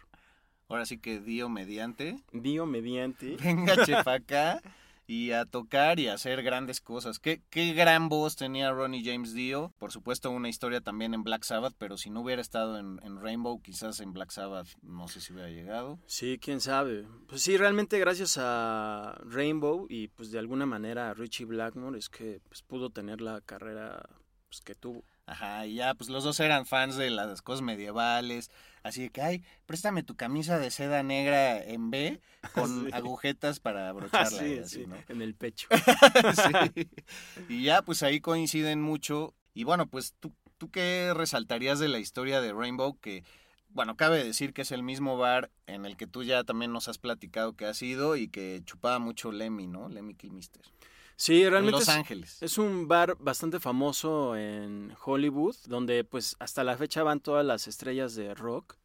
Ahora 0.69 0.87
sí 0.87 0.99
que 0.99 1.21
Dio 1.21 1.49
mediante. 1.49 2.19
Dio 2.33 2.67
mediante. 2.67 3.37
Venga, 3.43 3.85
chepa 3.85 4.15
acá 4.15 4.61
y 5.07 5.33
a 5.33 5.45
tocar 5.45 6.01
y 6.01 6.09
a 6.09 6.15
hacer 6.15 6.43
grandes 6.43 6.81
cosas. 6.81 7.19
¿Qué, 7.19 7.43
qué 7.51 7.73
gran 7.73 8.09
voz 8.09 8.37
tenía 8.37 8.73
Ronnie 8.73 9.05
James 9.05 9.35
Dio. 9.35 9.73
Por 9.79 9.93
supuesto, 9.93 10.31
una 10.31 10.49
historia 10.49 10.81
también 10.81 11.15
en 11.15 11.23
Black 11.23 11.45
Sabbath, 11.45 11.75
pero 11.79 11.97
si 11.97 12.11
no 12.11 12.23
hubiera 12.23 12.41
estado 12.41 12.79
en, 12.79 13.01
en 13.03 13.21
Rainbow, 13.21 13.61
quizás 13.61 14.01
en 14.01 14.13
Black 14.13 14.31
Sabbath 14.31 14.69
no 14.83 15.09
sé 15.09 15.21
si 15.21 15.33
hubiera 15.33 15.51
llegado. 15.51 15.99
Sí, 16.07 16.39
quién 16.41 16.61
sabe. 16.61 17.07
Pues 17.29 17.43
sí, 17.43 17.57
realmente 17.57 17.99
gracias 17.99 18.39
a 18.39 19.19
Rainbow 19.25 19.87
y 19.89 20.09
pues 20.09 20.31
de 20.31 20.39
alguna 20.39 20.67
manera 20.67 21.11
a 21.11 21.15
Richie 21.15 21.45
Blackmore 21.45 21.99
es 21.99 22.09
que 22.09 22.41
pues, 22.49 22.63
pudo 22.63 22.91
tener 22.91 23.21
la 23.21 23.41
carrera 23.41 24.09
pues, 24.55 24.61
que 24.65 24.75
tuvo. 24.75 25.05
Ajá, 25.27 25.67
y 25.67 25.77
ya, 25.77 25.95
pues 25.95 26.11
los 26.11 26.23
dos 26.23 26.39
eran 26.41 26.67
fans 26.67 26.97
de 26.97 27.09
las 27.11 27.41
cosas 27.43 27.63
medievales. 27.63 28.51
Así 28.83 29.03
de 29.03 29.09
que, 29.11 29.23
ay, 29.23 29.43
préstame 29.65 30.03
tu 30.03 30.15
camisa 30.17 30.59
de 30.59 30.71
seda 30.71 31.03
negra 31.03 31.63
en 31.63 31.91
B 31.91 32.21
con 32.55 32.85
Sí. 32.87 32.91
agujetas 32.93 33.59
para 33.59 33.89
abrocharla. 33.91 34.39
sí, 34.39 34.59
así, 34.59 34.81
sí, 34.83 34.87
¿no? 34.87 34.97
en 35.09 35.23
el 35.23 35.35
pecho. 35.35 35.69
Y 37.49 37.65
ya, 37.65 37.83
pues 37.83 38.03
ahí 38.03 38.21
coinciden 38.21 38.81
mucho. 38.83 39.35
Y 39.55 39.65
bueno, 39.65 39.87
pues 39.87 40.15
tú, 40.21 40.33
tú 40.59 40.71
qué 40.71 41.13
resaltarías 41.15 41.79
de 41.79 41.89
la 41.89 41.99
historia 41.99 42.41
de 42.41 42.53
Rainbow, 42.53 42.99
que, 43.01 43.25
bueno, 43.71 43.97
cabe 43.97 44.23
decir 44.23 44.53
que 44.53 44.63
es 44.63 44.73
el 44.73 44.83
mismo 44.83 45.17
bar 45.17 45.51
en 45.67 45.87
el 45.87 45.97
que 45.97 46.07
tú 46.07 46.23
ya 46.23 46.45
también 46.45 46.73
nos 46.73 46.89
has 46.89 46.99
platicado 46.99 47.55
que 47.55 47.67
has 47.67 47.81
ido 47.83 48.17
y 48.17 48.29
que 48.29 48.61
chupaba 48.65 48.99
mucho 48.99 49.33
Lemmy, 49.33 49.67
¿no? 49.67 49.89
Lemmy 49.89 50.15
Kilmister. 50.15 50.63
Sí, 51.17 51.43
En 51.43 51.51
realmente 51.51 51.79
Los 51.81 51.89
es, 51.89 51.95
Ángeles. 51.95 52.43
es 52.43 52.59
un 52.59 52.89
bar 52.89 53.17
bastante 53.21 53.61
famoso 53.61 54.37
en 54.37 54.95
Hollywood, 55.05 55.57
donde 55.67 56.05
pues 56.05 56.37
hasta 56.39 56.65
la 56.65 56.77
fecha 56.77 57.03
van 57.03 57.21
todas 57.21 57.45
las 57.47 57.67
estrellas 57.69 58.15
de 58.15 58.35
rock 58.35 58.77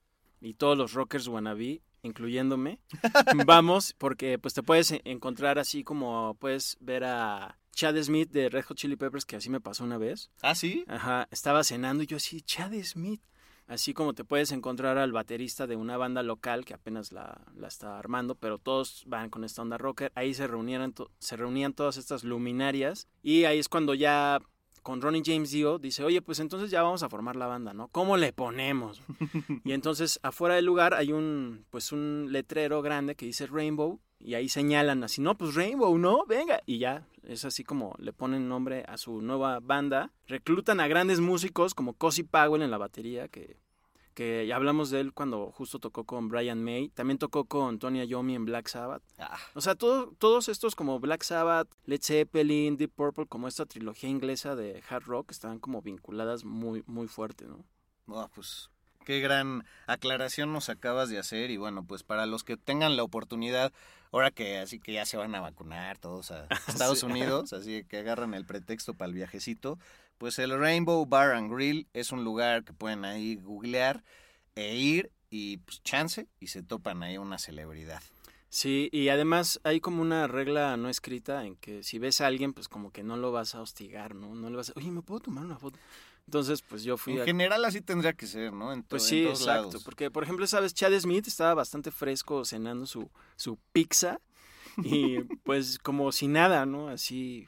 y 0.41 0.53
todos 0.53 0.77
los 0.77 0.93
rockers 0.93 1.27
wannabe, 1.27 1.81
incluyéndome. 2.03 2.79
Vamos, 3.45 3.93
porque 3.97 4.37
pues 4.39 4.53
te 4.53 4.63
puedes 4.63 4.91
e- 4.91 5.01
encontrar 5.05 5.59
así 5.59 5.83
como 5.83 6.35
puedes 6.39 6.77
ver 6.79 7.03
a 7.03 7.57
Chad 7.73 7.95
Smith 8.03 8.29
de 8.31 8.49
Red 8.49 8.65
Hot 8.65 8.77
Chili 8.77 8.95
Peppers, 8.95 9.25
que 9.25 9.35
así 9.37 9.49
me 9.49 9.61
pasó 9.61 9.83
una 9.83 9.97
vez. 9.97 10.29
¿Ah, 10.41 10.53
sí? 10.55 10.83
Ajá, 10.87 11.27
estaba 11.31 11.63
cenando 11.63 12.03
y 12.03 12.07
yo 12.07 12.17
así, 12.17 12.41
Chad 12.41 12.73
Smith. 12.83 13.21
Así 13.69 13.93
como 13.93 14.13
te 14.13 14.23
puedes 14.25 14.51
encontrar 14.51 14.97
al 14.97 15.11
baterista 15.13 15.67
de 15.67 15.75
una 15.77 15.95
banda 15.95 16.23
local 16.23 16.65
que 16.65 16.73
apenas 16.73 17.11
la, 17.13 17.39
la 17.55 17.67
está 17.69 17.97
armando, 17.99 18.35
pero 18.35 18.57
todos 18.57 19.03
van 19.05 19.29
con 19.29 19.43
esta 19.45 19.61
onda 19.61 19.77
rocker. 19.77 20.11
Ahí 20.15 20.33
se 20.33 20.47
reunían, 20.47 20.91
to- 20.91 21.11
se 21.19 21.37
reunían 21.37 21.71
todas 21.73 21.95
estas 21.97 22.23
luminarias 22.23 23.07
y 23.23 23.45
ahí 23.45 23.59
es 23.59 23.69
cuando 23.69 23.93
ya 23.93 24.39
con 24.81 25.01
Ronnie 25.01 25.21
James 25.23 25.51
Dio 25.51 25.77
dice, 25.77 26.03
oye, 26.03 26.21
pues 26.21 26.39
entonces 26.39 26.71
ya 26.71 26.81
vamos 26.81 27.03
a 27.03 27.09
formar 27.09 27.35
la 27.35 27.45
banda, 27.45 27.73
¿no? 27.73 27.89
¿Cómo 27.89 28.17
le 28.17 28.33
ponemos? 28.33 29.01
y 29.63 29.73
entonces 29.73 30.19
afuera 30.23 30.55
del 30.55 30.65
lugar 30.65 30.95
hay 30.95 31.11
un, 31.11 31.65
pues 31.69 31.91
un 31.91 32.27
letrero 32.31 32.81
grande 32.81 33.13
que 33.15 33.27
dice 33.27 33.45
Rainbow 33.45 33.99
y 34.17 34.33
ahí 34.33 34.49
señalan 34.49 35.03
así, 35.03 35.21
no, 35.21 35.37
pues 35.37 35.53
Rainbow, 35.53 35.95
¿no? 35.97 36.25
Venga. 36.25 36.61
Y 36.65 36.79
ya, 36.79 37.05
es 37.31 37.45
así 37.45 37.63
como 37.63 37.95
le 37.99 38.11
ponen 38.13 38.47
nombre 38.49 38.83
a 38.87 38.97
su 38.97 39.21
nueva 39.21 39.59
banda. 39.59 40.11
Reclutan 40.27 40.79
a 40.79 40.87
grandes 40.87 41.19
músicos 41.19 41.73
como 41.73 41.93
Cozy 41.93 42.23
Powell 42.23 42.61
en 42.61 42.71
la 42.71 42.77
batería, 42.77 43.27
que, 43.27 43.57
que 44.13 44.45
ya 44.47 44.55
hablamos 44.55 44.89
de 44.89 44.99
él 44.99 45.13
cuando 45.13 45.51
justo 45.51 45.79
tocó 45.79 46.03
con 46.05 46.27
Brian 46.27 46.63
May. 46.63 46.89
También 46.89 47.17
tocó 47.17 47.45
con 47.45 47.79
Tony 47.79 48.03
Iommi 48.05 48.35
en 48.35 48.45
Black 48.45 48.67
Sabbath. 48.67 49.03
Ah, 49.17 49.37
O 49.53 49.61
sea, 49.61 49.75
todo- 49.75 50.13
todos 50.17 50.49
estos 50.49 50.75
como 50.75 50.99
Black 50.99 51.23
Sabbath, 51.23 51.69
Led 51.85 52.01
Zeppelin, 52.01 52.77
Deep 52.77 52.91
Purple, 52.95 53.27
como 53.27 53.47
esta 53.47 53.65
trilogía 53.65 54.09
inglesa 54.09 54.55
de 54.55 54.83
hard 54.89 55.03
rock, 55.05 55.31
están 55.31 55.59
como 55.59 55.81
vinculadas 55.81 56.43
muy, 56.43 56.83
muy 56.87 57.07
fuerte, 57.07 57.45
¿no? 57.45 57.63
no, 58.07 58.27
pues 58.33 58.69
qué 59.05 59.19
gran 59.21 59.63
aclaración 59.87 60.51
nos 60.51 60.69
acabas 60.69 61.09
de 61.09 61.19
hacer. 61.19 61.51
Y 61.51 61.57
bueno, 61.57 61.83
pues 61.85 62.03
para 62.03 62.25
los 62.25 62.43
que 62.43 62.57
tengan 62.57 62.95
la 62.97 63.03
oportunidad, 63.03 63.71
ahora 64.11 64.31
que 64.31 64.57
así 64.59 64.79
que 64.79 64.93
ya 64.93 65.05
se 65.05 65.17
van 65.17 65.33
a 65.35 65.41
vacunar 65.41 65.97
todos 65.97 66.31
a 66.31 66.47
Estados 66.67 66.99
Sí. 66.99 67.05
Unidos, 67.05 67.53
así 67.53 67.83
que 67.85 67.97
agarran 67.97 68.33
el 68.33 68.45
pretexto 68.45 68.93
para 68.93 69.09
el 69.09 69.15
viajecito, 69.15 69.77
pues 70.17 70.39
el 70.39 70.57
Rainbow 70.57 71.05
Bar 71.05 71.31
and 71.31 71.51
Grill 71.53 71.87
es 71.93 72.11
un 72.11 72.23
lugar 72.23 72.63
que 72.63 72.73
pueden 72.73 73.05
ahí 73.05 73.35
googlear 73.35 74.03
e 74.55 74.75
ir 74.75 75.11
y 75.29 75.57
pues 75.57 75.81
chance 75.83 76.27
y 76.39 76.47
se 76.47 76.63
topan 76.63 77.03
ahí 77.03 77.17
una 77.17 77.37
celebridad. 77.37 78.01
Sí, 78.51 78.89
y 78.91 79.09
además 79.09 79.59
hay 79.63 79.79
como 79.79 80.01
una 80.01 80.25
regla 80.25 80.75
no 80.75 80.89
escrita 80.89 81.45
en 81.45 81.55
que 81.55 81.83
si 81.83 81.99
ves 81.99 82.19
a 82.19 82.25
alguien, 82.25 82.51
pues 82.53 82.67
como 82.67 82.91
que 82.91 83.03
no 83.03 83.15
lo 83.15 83.31
vas 83.31 83.53
a 83.53 83.61
hostigar, 83.61 84.15
¿no? 84.15 84.33
No 84.33 84.49
le 84.49 84.55
vas 84.57 84.71
a, 84.71 84.73
oye, 84.75 84.89
¿me 84.89 85.03
puedo 85.03 85.19
tomar 85.19 85.45
una 85.45 85.59
foto? 85.59 85.77
Entonces, 86.29 86.61
pues 86.61 86.83
yo 86.83 86.95
fui 86.95 87.13
En 87.15 87.21
a... 87.21 87.25
general 87.25 87.65
así 87.65 87.81
tendría 87.81 88.13
que 88.13 88.27
ser, 88.27 88.53
¿no? 88.53 88.71
En, 88.71 88.83
Pues 88.83 89.01
en 89.05 89.09
sí, 89.09 89.23
todos 89.23 89.39
exacto. 89.41 89.63
lados. 89.67 89.83
Porque, 89.83 90.11
por 90.11 90.23
ejemplo, 90.23 90.45
sabes, 90.45 90.75
Chad 90.75 90.93
Smith 90.99 91.27
estaba 91.27 91.55
bastante 91.55 91.89
fresco 91.89 92.45
cenando 92.45 92.85
su, 92.85 93.09
su 93.35 93.57
pizza 93.73 94.19
y 94.83 95.19
pues 95.43 95.79
como 95.79 96.11
si 96.11 96.27
nada, 96.27 96.67
¿no? 96.67 96.89
Así, 96.89 97.47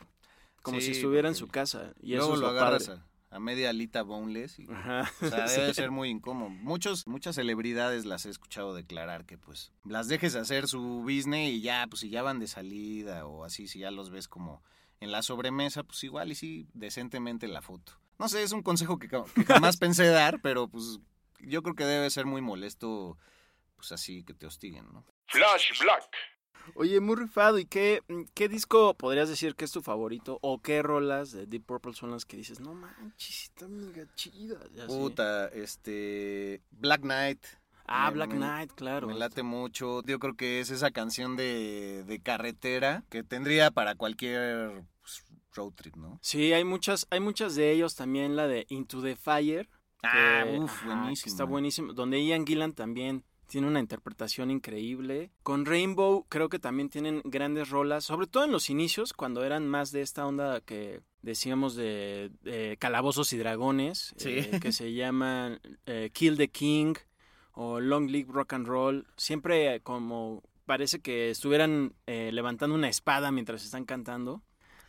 como 0.63 0.79
Sí, 0.79 0.87
si 0.87 0.91
estuviera 0.93 1.27
en 1.29 1.35
su 1.35 1.47
casa. 1.47 1.93
Y 2.01 2.15
Luego 2.15 2.25
eso 2.25 2.33
es 2.33 2.39
lo 2.39 2.51
lo, 2.51 2.57
agarras 2.59 2.87
padre. 2.87 3.01
a, 3.29 3.35
a 3.35 3.39
media 3.39 3.69
alita 3.69 4.01
boneless 4.01 4.57
y 4.57 4.67
Ajá. 4.71 5.11
O 5.21 5.27
sea, 5.29 5.47
Sí. 5.47 5.61
debe 5.61 5.73
ser 5.75 5.91
muy 5.91 6.09
incómodo. 6.09 6.49
Muchos, 6.49 7.05
muchas 7.05 7.35
celebridades 7.35 8.05
las 8.05 8.25
he 8.25 8.31
escuchado 8.31 8.73
declarar 8.73 9.25
que 9.27 9.37
pues 9.37 9.71
las 9.85 10.07
dejes 10.07 10.33
hacer 10.35 10.67
su 10.67 11.01
business 11.03 11.51
y 11.51 11.61
ya, 11.61 11.85
pues 11.87 11.99
si 11.99 12.09
ya 12.09 12.23
van 12.23 12.39
de 12.39 12.47
salida 12.47 13.27
o 13.27 13.43
así, 13.45 13.67
si 13.67 13.77
ya 13.77 13.91
los 13.91 14.09
ves 14.09 14.27
como 14.27 14.63
en 14.99 15.11
la 15.11 15.21
sobremesa, 15.21 15.83
pues 15.83 16.03
igual 16.03 16.31
y 16.31 16.35
sí, 16.35 16.67
decentemente 16.73 17.47
la 17.47 17.61
foto. 17.61 17.93
No 18.21 18.29
sé, 18.29 18.43
es 18.43 18.51
un 18.51 18.61
consejo 18.61 18.99
que, 18.99 19.09
jamás 19.47 19.77
pensé 19.77 20.05
dar, 20.05 20.39
pero 20.43 20.67
pues 20.67 20.99
yo 21.39 21.63
creo 21.63 21.73
que 21.73 21.85
debe 21.85 22.07
ser 22.11 22.27
muy 22.27 22.39
molesto, 22.39 23.17
pues 23.75 23.91
así, 23.91 24.23
que 24.23 24.35
te 24.35 24.45
hostiguen, 24.45 24.85
¿no? 24.93 25.03
Flash 25.25 25.71
Black. 25.81 26.03
Oye, 26.75 26.99
muy 26.99 27.15
rifado. 27.15 27.57
¿Y 27.57 27.65
qué, 27.65 28.03
qué 28.35 28.47
disco 28.47 28.93
podrías 28.93 29.27
decir 29.27 29.55
que 29.55 29.65
es 29.65 29.71
tu 29.71 29.81
favorito? 29.81 30.37
¿O 30.43 30.61
qué 30.61 30.83
rolas 30.83 31.31
de 31.31 31.47
Deep 31.47 31.65
Purple 31.65 31.93
son 31.95 32.11
las 32.11 32.25
que 32.25 32.37
dices, 32.37 32.59
no 32.59 32.75
manches, 32.75 33.45
están 33.45 33.75
mega 33.87 34.05
chidas? 34.13 34.69
Puta, 34.85 35.47
este. 35.47 36.61
Black 36.69 37.01
Knight. 37.01 37.43
Ah, 37.87 38.11
Me- 38.11 38.17
Black 38.17 38.29
me- 38.29 38.35
Knight, 38.35 38.71
claro. 38.73 39.07
Me 39.07 39.15
late 39.15 39.41
mucho. 39.41 40.03
Yo 40.03 40.19
creo 40.19 40.35
que 40.35 40.59
es 40.59 40.69
esa 40.69 40.91
canción 40.91 41.35
de, 41.35 42.03
de 42.05 42.21
carretera 42.21 43.03
que 43.09 43.23
tendría 43.23 43.71
para 43.71 43.95
cualquier 43.95 44.83
pues, 45.01 45.25
road 45.53 45.73
trip, 45.73 45.95
¿no? 45.95 46.19
Sí, 46.21 46.53
hay 46.53 46.63
muchas, 46.63 47.07
hay 47.09 47.19
muchas 47.19 47.55
de 47.55 47.71
ellos. 47.71 47.95
También 47.95 48.35
la 48.35 48.47
de 48.47 48.65
Into 48.69 49.01
the 49.01 49.15
Fire. 49.15 49.69
Ah, 50.03 50.43
que- 50.45 50.59
uf, 50.59 50.71
ajá, 50.71 50.81
que 50.89 50.95
buenísima. 50.99 51.31
Está 51.31 51.43
buenísimo. 51.43 51.93
Donde 51.93 52.23
Ian 52.25 52.45
Gillan 52.45 52.73
también 52.73 53.23
tiene 53.47 53.67
una 53.67 53.79
interpretación 53.81 54.49
increíble. 54.49 55.31
Con 55.43 55.65
Rainbow 55.65 56.25
creo 56.29 56.47
que 56.49 56.57
también 56.57 56.89
tienen 56.89 57.21
grandes 57.25 57.69
rolas, 57.69 58.05
sobre 58.05 58.25
todo 58.27 58.45
en 58.45 58.51
los 58.51 58.69
inicios, 58.69 59.11
cuando 59.13 59.43
eran 59.43 59.67
más 59.67 59.91
de 59.91 60.01
esta 60.01 60.25
onda 60.25 60.61
que 60.61 61.01
decíamos 61.21 61.75
de, 61.75 62.31
de 62.41 62.77
calabozos 62.79 63.33
y 63.33 63.37
dragones, 63.37 64.13
Sí. 64.17 64.29
eh, 64.29 64.59
que 64.61 64.71
se 64.71 64.93
llaman 64.93 65.59
eh, 65.85 66.09
Kill 66.13 66.37
the 66.37 66.49
King 66.49 66.95
o 67.51 67.81
Long 67.81 68.09
Live 68.09 68.31
Rock 68.31 68.53
and 68.53 68.67
Roll. 68.67 69.05
Siempre 69.17 69.81
como 69.81 70.41
parece 70.65 71.01
que 71.01 71.29
estuvieran 71.29 71.93
eh, 72.07 72.31
levantando 72.31 72.73
una 72.75 72.87
espada 72.87 73.31
mientras 73.31 73.65
están 73.65 73.83
cantando, 73.83 74.41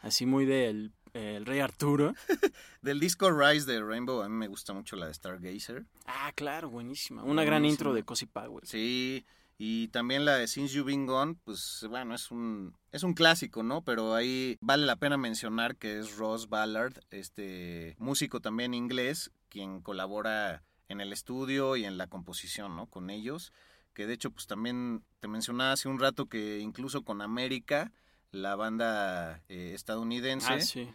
así 0.02 0.26
muy 0.26 0.44
del 0.44 0.92
eh, 1.14 1.36
el 1.36 1.46
Rey 1.46 1.60
Arturo. 1.60 2.14
Del 2.82 2.98
disco 2.98 3.30
Rise 3.30 3.70
de 3.70 3.82
Rainbow, 3.82 4.22
a 4.22 4.28
mí 4.28 4.34
me 4.34 4.48
gusta 4.48 4.72
mucho 4.72 4.96
la 4.96 5.06
de 5.06 5.14
Stargazer. 5.14 5.84
Ah, 6.06 6.32
claro, 6.34 6.70
buenísima. 6.70 7.22
Una 7.22 7.44
gran 7.44 7.64
intro 7.64 7.92
de 7.92 8.02
Cozy 8.02 8.26
Power. 8.26 8.66
Sí, 8.66 9.24
y 9.58 9.88
también 9.88 10.24
la 10.24 10.36
de 10.36 10.48
Since 10.48 10.74
You've 10.74 10.90
Been 10.90 11.06
Gone, 11.06 11.36
pues 11.44 11.86
bueno, 11.88 12.14
es 12.14 12.30
un, 12.30 12.74
es 12.90 13.02
un 13.02 13.14
clásico, 13.14 13.62
¿no? 13.62 13.82
Pero 13.82 14.14
ahí 14.14 14.56
vale 14.60 14.86
la 14.86 14.96
pena 14.96 15.16
mencionar 15.16 15.76
que 15.76 15.98
es 15.98 16.16
Ross 16.16 16.48
Ballard, 16.48 16.94
este 17.10 17.94
músico 17.98 18.40
también 18.40 18.74
inglés, 18.74 19.30
quien 19.48 19.80
colabora 19.80 20.64
en 20.88 21.00
el 21.00 21.12
estudio 21.12 21.76
y 21.76 21.84
en 21.84 21.98
la 21.98 22.06
composición, 22.08 22.74
¿no? 22.74 22.86
Con 22.86 23.10
ellos, 23.10 23.52
que 23.94 24.06
de 24.06 24.14
hecho, 24.14 24.30
pues 24.30 24.46
también 24.46 25.04
te 25.20 25.28
mencionaba 25.28 25.72
hace 25.72 25.88
un 25.88 26.00
rato 26.00 26.26
que 26.26 26.58
incluso 26.58 27.02
con 27.02 27.20
América, 27.20 27.92
la 28.32 28.56
banda 28.56 29.42
eh, 29.48 29.72
estadounidense, 29.74 30.52
Ah, 30.54 30.60
sí. 30.60 30.88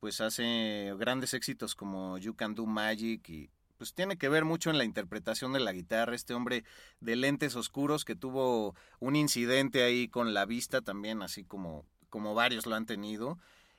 pues 0.00 0.20
hace 0.20 0.94
grandes 0.98 1.34
éxitos 1.34 1.74
como 1.74 2.18
You 2.18 2.34
Can 2.34 2.54
Do 2.54 2.66
Magic 2.66 3.28
y 3.28 3.50
pues 3.76 3.94
tiene 3.94 4.18
que 4.18 4.28
ver 4.28 4.44
mucho 4.44 4.68
en 4.70 4.76
la 4.76 4.84
interpretación 4.84 5.52
de 5.54 5.60
la 5.60 5.72
guitarra, 5.72 6.14
este 6.14 6.34
hombre 6.34 6.64
de 7.00 7.16
lentes 7.16 7.56
oscuros 7.56 8.04
que 8.04 8.14
tuvo 8.14 8.74
un 8.98 9.16
incidente 9.16 9.82
ahí 9.82 10.08
con 10.08 10.34
la 10.34 10.44
vista 10.44 10.82
también, 10.82 11.22
así 11.22 11.44
como, 11.44 11.86
como 12.10 12.34
varios 12.34 12.66
lo 12.66 12.74
han 12.76 12.84
tenido, 12.84 13.38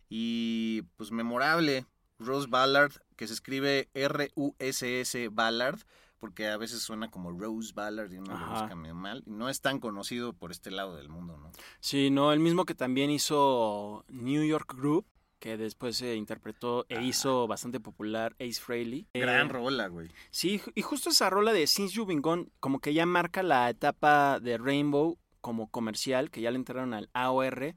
y 0.09 0.83
pues 0.97 1.11
memorable, 1.11 1.85
Rose 2.17 2.47
Ballard, 2.49 2.93
que 3.15 3.27
se 3.27 3.33
escribe 3.33 3.89
R-U-S-S 3.93 5.29
Ballard, 5.29 5.79
porque 6.21 6.47
a 6.47 6.55
veces 6.55 6.81
suena 6.83 7.09
como 7.09 7.31
Rose 7.31 7.73
Ballard 7.73 8.11
y 8.13 8.17
uno 8.19 8.29
lo 8.31 8.35
Ajá. 8.37 8.61
busca 8.61 8.75
medio 8.75 8.93
mal, 8.95 9.23
y 9.25 9.31
no 9.31 9.49
es 9.49 9.59
tan 9.59 9.79
conocido 9.79 10.33
por 10.33 10.51
este 10.51 10.69
lado 10.71 10.95
del 10.95 11.09
mundo, 11.09 11.35
¿no? 11.35 11.51
Sí, 11.79 12.11
no, 12.11 12.31
el 12.31 12.39
mismo 12.39 12.63
que 12.65 12.75
también 12.75 13.09
hizo 13.09 14.05
New 14.07 14.43
York 14.45 14.73
Group, 14.77 15.05
que 15.39 15.57
después 15.57 15.97
se 15.97 16.15
interpretó 16.15 16.85
e 16.87 17.01
hizo 17.03 17.47
bastante 17.47 17.79
popular 17.79 18.35
Ace 18.39 18.61
Frehley. 18.61 19.07
Ah. 19.15 19.19
Gran 19.19 19.47
Eh, 19.47 19.49
rola, 19.49 19.87
güey. 19.87 20.09
Sí, 20.29 20.61
y 20.75 20.83
justo 20.83 21.09
esa 21.09 21.31
rola 21.31 21.51
de 21.53 21.65
Since 21.65 21.95
You've 21.95 22.09
Been 22.09 22.21
Gone, 22.21 22.47
como 22.59 22.79
que 22.79 22.93
ya 22.93 23.07
marca 23.07 23.41
la 23.41 23.67
etapa 23.67 24.39
de 24.39 24.59
Rainbow 24.59 25.17
como 25.41 25.71
comercial, 25.71 26.29
que 26.29 26.41
ya 26.41 26.51
le 26.51 26.57
entraron 26.57 26.93
al 26.93 27.09
AOR, 27.13 27.73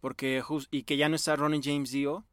porque 0.00 0.42
jus- 0.42 0.66
y 0.72 0.82
que 0.82 0.96
ya 0.96 1.08
no 1.08 1.14
está 1.14 1.36
Ronnie 1.36 1.60
James 1.62 1.92
Dio, 1.92 2.26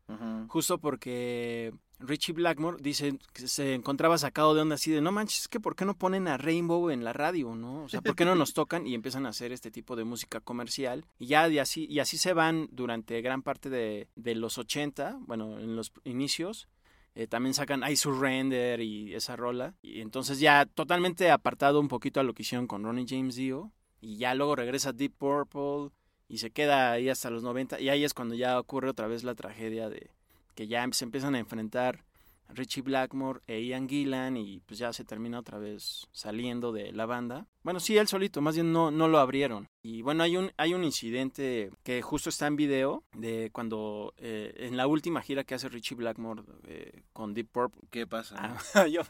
Justo 0.48 0.78
porque 0.78 1.74
Richie 2.00 2.34
Blackmore 2.34 2.78
dice 2.82 3.18
que 3.34 3.48
se 3.48 3.74
encontraba 3.74 4.18
sacado 4.18 4.54
de 4.54 4.62
onda 4.62 4.76
así 4.76 4.92
de 4.92 5.02
no 5.02 5.12
manches, 5.12 5.42
es 5.42 5.48
que 5.48 5.60
¿por 5.60 5.76
qué 5.76 5.86
no 5.86 5.96
ponen 5.96 6.28
a 6.28 6.38
Rainbow 6.38 6.90
en 6.90 7.04
la 7.04 7.14
radio, 7.14 7.56
no? 7.56 7.84
O 7.84 7.90
sea, 7.90 8.02
¿por 8.02 8.16
qué 8.16 8.26
no 8.26 8.36
nos 8.36 8.54
tocan 8.54 8.86
y 8.86 8.94
empiezan 8.94 9.26
a 9.26 9.30
hacer 9.30 9.52
este 9.52 9.72
tipo 9.72 9.96
de 9.96 10.04
música 10.04 10.40
comercial? 10.40 11.06
Y 11.18 11.28
ya 11.28 11.48
y 11.48 11.60
así, 11.60 11.86
y 11.90 12.00
así 12.00 12.18
se 12.18 12.34
van 12.34 12.68
durante 12.72 13.22
gran 13.22 13.42
parte 13.42 13.70
de, 13.70 14.08
de 14.16 14.36
los 14.36 14.58
80, 14.58 15.18
bueno, 15.22 15.60
en 15.60 15.76
los 15.76 15.92
inicios. 16.04 16.68
Eh, 17.16 17.28
también 17.28 17.54
sacan 17.54 17.84
I 17.88 17.96
Surrender 17.96 18.82
y 18.82 19.14
esa 19.14 19.36
rola. 19.36 19.76
Y 19.82 20.02
entonces 20.02 20.40
ya 20.40 20.66
totalmente 20.66 21.30
apartado 21.30 21.80
un 21.80 21.88
poquito 21.88 22.20
a 22.20 22.24
lo 22.24 22.34
que 22.34 22.42
hicieron 22.42 22.68
con 22.68 22.84
Ronnie 22.84 23.06
James 23.08 23.36
Dio. 23.36 23.72
Y 24.02 24.18
ya 24.18 24.34
luego 24.34 24.56
regresa 24.56 24.92
Deep 24.92 25.14
Purple 25.18 25.92
y 26.34 26.40
se 26.40 26.50
queda 26.50 26.92
ahí 26.94 27.10
hasta 27.10 27.30
los 27.30 27.44
90. 27.44 27.80
Y 27.80 27.90
ahí 27.90 28.04
es 28.04 28.14
cuando 28.16 28.34
ya 28.34 28.60
ocurre 28.60 28.90
otra 28.90 29.08
vez 29.08 29.24
la 29.24 29.36
tragedia 29.36 29.88
de 29.90 30.10
que 30.56 30.68
ya 30.68 30.88
se 30.92 31.06
empiezan 31.06 31.36
a 31.36 31.40
enfrentar 31.40 32.04
Richie 32.50 32.82
Blackmore 32.84 33.40
e 33.48 33.62
Ian 33.64 33.88
Gillan 33.88 34.36
y 34.38 34.60
pues 34.66 34.78
ya 34.80 34.94
se 34.94 35.04
termina 35.04 35.40
otra 35.40 35.58
vez 35.60 36.08
saliendo 36.12 36.72
de 36.72 36.92
la 36.92 37.06
banda. 37.06 37.48
Bueno, 37.64 37.80
sí, 37.80 37.98
él 37.98 38.08
solito, 38.08 38.42
más 38.42 38.56
bien 38.56 38.72
no, 38.72 38.92
no 38.92 39.08
lo 39.08 39.18
abrieron. 39.20 39.68
Y 39.82 40.02
bueno, 40.02 40.24
hay 40.24 40.38
un, 40.38 40.52
hay 40.58 40.74
un 40.74 40.84
incidente 40.84 41.72
que 41.84 42.02
justo 42.02 42.30
está 42.30 42.48
en 42.48 42.56
video 42.56 43.04
de 43.14 43.50
cuando 43.52 44.14
eh, 44.18 44.54
en 44.58 44.76
la 44.78 44.88
última 44.88 45.22
gira 45.22 45.44
que 45.44 45.56
hace 45.56 45.70
Richie 45.70 45.96
Blackmore 45.96 46.44
eh, 46.68 47.04
con 47.14 47.34
Deep 47.34 47.48
Purple. 47.52 47.82
¿Qué 47.90 48.06
pasa? 48.08 48.36
Ah, 48.76 48.88
yo- 48.88 49.02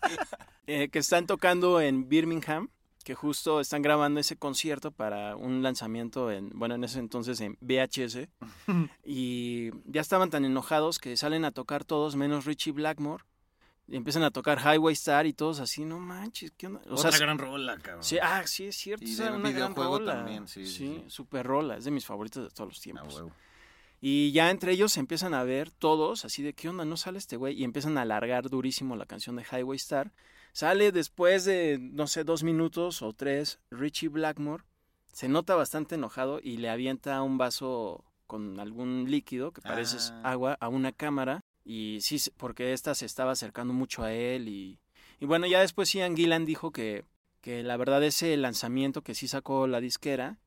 eh, 0.66 0.88
que 0.88 0.98
están 0.98 1.26
tocando 1.26 1.80
en 1.80 2.08
Birmingham, 2.08 2.68
que 3.06 3.14
justo 3.14 3.60
están 3.60 3.82
grabando 3.82 4.18
ese 4.18 4.34
concierto 4.36 4.90
para 4.90 5.36
un 5.36 5.62
lanzamiento 5.62 6.32
en, 6.32 6.50
bueno, 6.58 6.74
en 6.74 6.82
ese 6.82 6.98
entonces 6.98 7.40
en 7.40 7.56
VHS. 7.60 8.26
y 9.04 9.70
ya 9.84 10.00
estaban 10.00 10.28
tan 10.28 10.44
enojados 10.44 10.98
que 10.98 11.16
salen 11.16 11.44
a 11.44 11.52
tocar 11.52 11.84
todos 11.84 12.16
menos 12.16 12.46
Richie 12.46 12.72
Blackmore. 12.72 13.22
Y 13.86 13.94
empiezan 13.94 14.24
a 14.24 14.32
tocar 14.32 14.58
Highway 14.58 14.94
Star 14.94 15.24
y 15.26 15.32
todos 15.32 15.60
así, 15.60 15.84
no 15.84 16.00
manches, 16.00 16.50
¿qué 16.56 16.66
onda? 16.66 16.80
O 16.90 16.94
Otra 16.94 17.12
sea, 17.12 17.20
gran 17.20 17.38
rola, 17.38 17.78
cabrón. 17.78 18.02
Sí, 18.02 18.18
ah, 18.20 18.42
sí, 18.44 18.64
es 18.64 18.74
cierto. 18.76 19.04
Y 19.04 19.12
esa 19.12 19.26
del 19.26 19.34
una 19.34 19.52
gran 19.52 19.76
rola. 19.76 20.14
también, 20.16 20.48
sí, 20.48 20.66
sí, 20.66 21.04
super 21.06 21.46
rola. 21.46 21.76
Es 21.76 21.84
de 21.84 21.92
mis 21.92 22.04
favoritos 22.04 22.42
de 22.42 22.50
todos 22.50 22.70
los 22.70 22.78
Ah, 22.78 22.82
tiempos. 22.82 23.14
huevo. 23.14 23.30
Y 24.00 24.32
ya 24.32 24.50
entre 24.50 24.72
ellos 24.72 24.92
se 24.92 24.98
empiezan 24.98 25.32
a 25.34 25.44
ver 25.44 25.70
todos, 25.70 26.24
así 26.24 26.42
de, 26.42 26.54
¿qué 26.54 26.68
onda? 26.68 26.84
¿No 26.84 26.96
sale 26.96 27.18
este 27.18 27.36
güey? 27.36 27.54
Y 27.54 27.62
empiezan 27.62 27.96
a 27.98 28.02
alargar 28.02 28.50
durísimo 28.50 28.96
la 28.96 29.06
canción 29.06 29.36
de 29.36 29.44
Highway 29.44 29.76
Star. 29.76 30.10
Sale 30.56 30.90
después 30.90 31.44
de, 31.44 31.76
no 31.78 32.06
sé, 32.06 32.24
dos 32.24 32.42
minutos 32.42 33.02
o 33.02 33.12
tres, 33.12 33.60
Richie 33.70 34.08
Blackmore. 34.08 34.64
Se 35.12 35.28
nota 35.28 35.54
bastante 35.54 35.96
enojado 35.96 36.40
y 36.42 36.56
le 36.56 36.70
avienta 36.70 37.20
un 37.20 37.36
vaso 37.36 38.06
con 38.26 38.58
algún 38.58 39.04
líquido, 39.10 39.52
que 39.52 39.60
parece 39.60 39.98
Ah. 40.10 40.30
agua, 40.30 40.56
a 40.58 40.68
una 40.68 40.92
cámara. 40.92 41.42
Y 41.62 41.98
sí, 42.00 42.16
porque 42.38 42.72
esta 42.72 42.94
se 42.94 43.04
estaba 43.04 43.32
acercando 43.32 43.74
mucho 43.74 44.02
a 44.02 44.14
él. 44.14 44.48
Y, 44.48 44.78
y 45.20 45.26
bueno, 45.26 45.46
ya 45.46 45.60
después 45.60 45.92
Ian 45.92 46.16
Gillan 46.16 46.46
dijo 46.46 46.70
que, 46.70 47.04
que 47.42 47.62
la 47.62 47.76
verdad 47.76 48.02
ese 48.02 48.34
lanzamiento 48.38 49.02
que 49.02 49.14
sí 49.14 49.28
sacó 49.28 49.66
la 49.66 49.82
disquera 49.82 50.38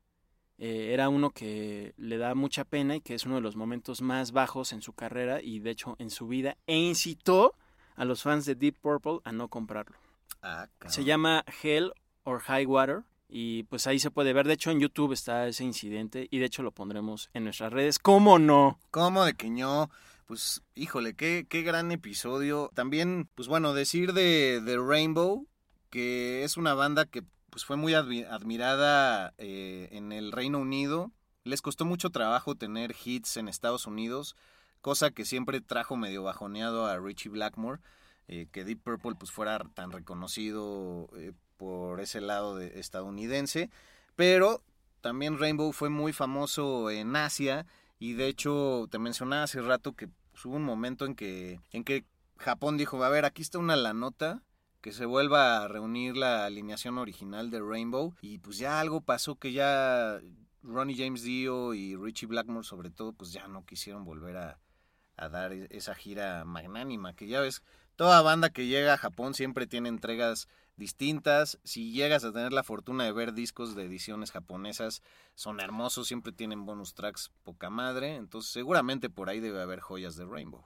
eh, 0.58 0.90
era 0.92 1.08
uno 1.08 1.30
que 1.30 1.94
le 1.96 2.18
da 2.18 2.34
mucha 2.34 2.64
pena 2.64 2.96
y 2.96 3.00
que 3.00 3.14
es 3.14 3.26
uno 3.26 3.36
de 3.36 3.42
los 3.42 3.54
momentos 3.54 4.02
más 4.02 4.32
bajos 4.32 4.72
en 4.72 4.82
su 4.82 4.92
carrera 4.92 5.40
y 5.40 5.60
de 5.60 5.70
hecho 5.70 5.94
en 6.00 6.10
su 6.10 6.26
vida 6.26 6.56
e 6.66 6.76
incitó 6.76 7.54
a 8.00 8.04
los 8.04 8.22
fans 8.22 8.46
de 8.46 8.54
Deep 8.54 8.76
Purple 8.80 9.20
a 9.24 9.32
no 9.32 9.48
comprarlo. 9.48 9.96
Ah, 10.42 10.68
Se 10.86 11.04
llama 11.04 11.44
Hell 11.62 11.92
or 12.24 12.40
High 12.40 12.66
Water 12.66 13.02
y 13.28 13.64
pues 13.64 13.86
ahí 13.86 13.98
se 14.00 14.10
puede 14.10 14.32
ver. 14.32 14.46
De 14.46 14.54
hecho 14.54 14.70
en 14.70 14.80
YouTube 14.80 15.12
está 15.12 15.46
ese 15.46 15.64
incidente 15.64 16.26
y 16.30 16.38
de 16.38 16.46
hecho 16.46 16.62
lo 16.62 16.72
pondremos 16.72 17.28
en 17.34 17.44
nuestras 17.44 17.72
redes. 17.72 17.98
¿Cómo 17.98 18.38
no? 18.38 18.78
¿Cómo 18.90 19.24
de 19.24 19.34
que 19.34 19.50
no? 19.50 19.90
Pues, 20.26 20.62
híjole, 20.76 21.14
qué, 21.14 21.44
qué 21.48 21.62
gran 21.62 21.90
episodio. 21.92 22.70
También, 22.74 23.28
pues 23.34 23.48
bueno, 23.48 23.74
decir 23.74 24.12
de, 24.12 24.60
de 24.60 24.78
Rainbow, 24.78 25.46
que 25.90 26.44
es 26.44 26.56
una 26.56 26.72
banda 26.74 27.04
que 27.04 27.22
pues 27.50 27.64
fue 27.64 27.76
muy 27.76 27.92
admi- 27.94 28.26
admirada 28.30 29.34
eh, 29.38 29.88
en 29.90 30.12
el 30.12 30.30
Reino 30.32 30.58
Unido. 30.60 31.10
Les 31.42 31.62
costó 31.62 31.84
mucho 31.84 32.10
trabajo 32.10 32.54
tener 32.54 32.94
hits 33.04 33.36
en 33.38 33.48
Estados 33.48 33.86
Unidos, 33.86 34.36
cosa 34.80 35.10
que 35.10 35.24
siempre 35.24 35.60
trajo 35.60 35.96
medio 35.96 36.22
bajoneado 36.22 36.86
a 36.86 36.98
Richie 36.98 37.30
Blackmore, 37.30 37.80
eh, 38.28 38.46
que 38.52 38.64
Deep 38.64 38.82
Purple 38.82 39.14
pues 39.18 39.30
fuera 39.30 39.58
tan 39.74 39.90
reconocido 39.90 41.08
eh, 41.16 41.32
por 41.56 42.00
ese 42.00 42.20
lado 42.20 42.56
de- 42.56 42.78
estadounidense. 42.78 43.70
Pero 44.16 44.62
también 45.00 45.38
Rainbow 45.38 45.72
fue 45.72 45.88
muy 45.90 46.12
famoso 46.12 46.90
en 46.90 47.16
Asia 47.16 47.66
y 47.98 48.14
de 48.14 48.28
hecho 48.28 48.86
te 48.90 48.98
mencionaba 48.98 49.42
hace 49.44 49.60
rato 49.60 49.92
que 49.94 50.08
pues, 50.32 50.44
hubo 50.46 50.56
un 50.56 50.64
momento 50.64 51.04
en 51.06 51.14
que, 51.14 51.60
en 51.72 51.84
que 51.84 52.04
Japón 52.36 52.76
dijo, 52.76 53.02
a 53.02 53.08
ver, 53.08 53.24
aquí 53.24 53.42
está 53.42 53.58
una 53.58 53.76
la 53.76 53.92
nota, 53.92 54.42
que 54.80 54.92
se 54.92 55.04
vuelva 55.04 55.62
a 55.62 55.68
reunir 55.68 56.16
la 56.16 56.46
alineación 56.46 56.96
original 56.96 57.50
de 57.50 57.60
Rainbow 57.60 58.14
y 58.22 58.38
pues 58.38 58.56
ya 58.56 58.80
algo 58.80 59.02
pasó 59.02 59.34
que 59.36 59.52
ya 59.52 60.18
Ronnie 60.62 60.96
James 60.96 61.22
Dio 61.22 61.74
y 61.74 61.96
Richie 61.96 62.26
Blackmore 62.26 62.64
sobre 62.66 62.88
todo 62.90 63.12
pues 63.12 63.32
ya 63.32 63.46
no 63.48 63.66
quisieron 63.66 64.04
volver 64.04 64.38
a, 64.38 64.58
a 65.20 65.28
dar 65.28 65.52
e- 65.52 65.68
esa 65.70 65.94
gira 65.94 66.44
magnánima 66.44 67.14
que 67.14 67.26
ya 67.28 67.40
ves, 67.40 67.62
toda 67.96 68.22
banda 68.22 68.50
que 68.50 68.66
llega 68.66 68.94
a 68.94 68.98
Japón 68.98 69.34
siempre 69.34 69.66
tiene 69.66 69.88
entregas 69.88 70.48
distintas. 70.76 71.58
Si 71.62 71.92
llegas 71.92 72.24
a 72.24 72.32
tener 72.32 72.52
la 72.52 72.64
fortuna 72.64 73.04
de 73.04 73.12
ver 73.12 73.34
discos 73.34 73.76
de 73.76 73.84
ediciones 73.84 74.32
japonesas, 74.32 75.02
son 75.34 75.60
hermosos, 75.60 76.08
siempre 76.08 76.32
tienen 76.32 76.64
bonus 76.64 76.94
tracks 76.94 77.30
poca 77.44 77.70
madre. 77.70 78.16
Entonces, 78.16 78.50
seguramente 78.50 79.10
por 79.10 79.28
ahí 79.28 79.38
debe 79.38 79.62
haber 79.62 79.80
joyas 79.80 80.16
de 80.16 80.24
Rainbow. 80.24 80.64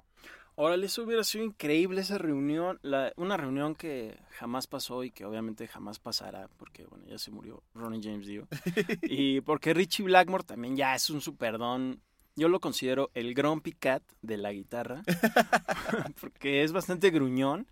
Órale, 0.56 0.86
eso 0.86 1.02
hubiera 1.02 1.24
sido 1.24 1.44
increíble 1.44 2.00
esa 2.00 2.16
reunión, 2.16 2.78
la, 2.82 3.12
una 3.16 3.36
reunión 3.36 3.74
que 3.74 4.16
jamás 4.30 4.68
pasó 4.68 5.02
y 5.02 5.10
que 5.10 5.24
obviamente 5.24 5.66
jamás 5.66 5.98
pasará, 5.98 6.48
porque 6.58 6.86
bueno, 6.86 7.04
ya 7.08 7.18
se 7.18 7.32
murió 7.32 7.64
Ronnie 7.74 8.00
James 8.00 8.28
Dio. 8.28 8.46
y 9.02 9.40
porque 9.40 9.74
Richie 9.74 10.04
Blackmore 10.04 10.44
también 10.44 10.76
ya 10.76 10.94
es 10.94 11.10
un 11.10 11.20
superdón. 11.20 12.00
Yo 12.36 12.48
lo 12.48 12.60
considero 12.60 13.10
el 13.14 13.34
Grumpy 13.34 13.72
Cat 13.72 14.02
de 14.22 14.36
la 14.36 14.52
guitarra, 14.52 15.02
porque 16.20 16.62
es 16.62 16.72
bastante 16.72 17.10
gruñón. 17.10 17.66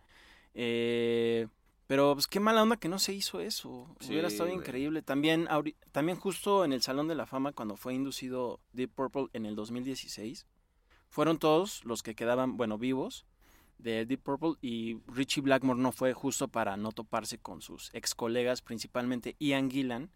Eh, 0.55 1.49
pero 1.87 2.15
pues 2.15 2.27
qué 2.27 2.41
mala 2.41 2.63
onda 2.63 2.77
que 2.77 2.89
no 2.89 2.99
se 2.99 3.13
hizo 3.13 3.41
eso. 3.41 3.95
Hubiera 4.07 4.29
estado 4.29 4.49
güey. 4.49 4.61
increíble. 4.61 5.03
También, 5.03 5.49
también 5.91 6.19
justo 6.19 6.65
en 6.65 6.73
el 6.73 6.81
Salón 6.81 7.09
de 7.09 7.15
la 7.15 7.27
Fama, 7.27 7.53
cuando 7.53 7.77
fue 7.77 7.93
inducido 7.93 8.61
Deep 8.73 8.93
Purple 8.95 9.27
en 9.33 9.45
el 9.47 9.57
2016, 9.57 10.47
fueron 11.11 11.39
todos 11.39 11.85
los 11.85 12.03
que 12.03 12.15
quedaban, 12.15 12.57
bueno, 12.57 12.79
vivos 12.79 13.27
de 13.79 14.07
Deep 14.07 14.23
Purple 14.23 14.55
y 14.63 15.01
Richie 15.07 15.43
Blackmore 15.43 15.81
no 15.81 15.93
fue 15.93 16.13
justo 16.15 16.49
para 16.49 16.77
no 16.77 16.93
toparse 16.93 17.39
con 17.39 17.61
sus 17.61 17.91
ex 17.95 18.15
colegas, 18.15 18.63
principalmente 18.63 19.37
Ian 19.39 19.71
Gillan, 19.71 20.11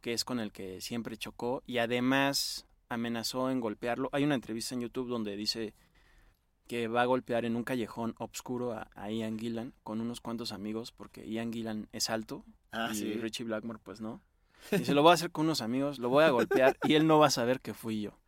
que 0.00 0.12
es 0.12 0.24
con 0.24 0.38
el 0.40 0.52
que 0.52 0.80
siempre 0.80 1.16
chocó 1.16 1.62
y 1.66 1.78
además 1.78 2.66
amenazó 2.94 3.50
en 3.50 3.60
golpearlo. 3.60 4.08
Hay 4.12 4.24
una 4.24 4.34
entrevista 4.34 4.74
en 4.74 4.82
YouTube 4.82 5.08
donde 5.08 5.36
dice 5.36 5.74
que 6.68 6.88
va 6.88 7.02
a 7.02 7.06
golpear 7.06 7.44
en 7.44 7.56
un 7.56 7.64
callejón 7.64 8.14
obscuro 8.18 8.72
a, 8.72 8.88
a 8.94 9.10
Ian 9.10 9.38
Gillan 9.38 9.74
con 9.82 10.00
unos 10.00 10.20
cuantos 10.20 10.52
amigos 10.52 10.92
porque 10.92 11.28
Ian 11.28 11.52
Gillan 11.52 11.88
es 11.92 12.08
alto 12.08 12.44
Ah, 12.72 12.88
y 12.92 12.96
sí. 12.96 13.12
Richie 13.14 13.44
Blackmore 13.44 13.78
pues 13.82 14.00
no. 14.00 14.22
Dice, 14.70 14.94
lo 14.94 15.02
voy 15.02 15.10
a 15.10 15.14
hacer 15.14 15.30
con 15.30 15.44
unos 15.46 15.60
amigos, 15.60 15.98
lo 15.98 16.08
voy 16.08 16.24
a 16.24 16.30
golpear 16.30 16.76
y 16.84 16.94
él 16.94 17.06
no 17.06 17.18
va 17.18 17.26
a 17.26 17.30
saber 17.30 17.60
que 17.60 17.74
fui 17.74 18.00
yo. 18.00 18.18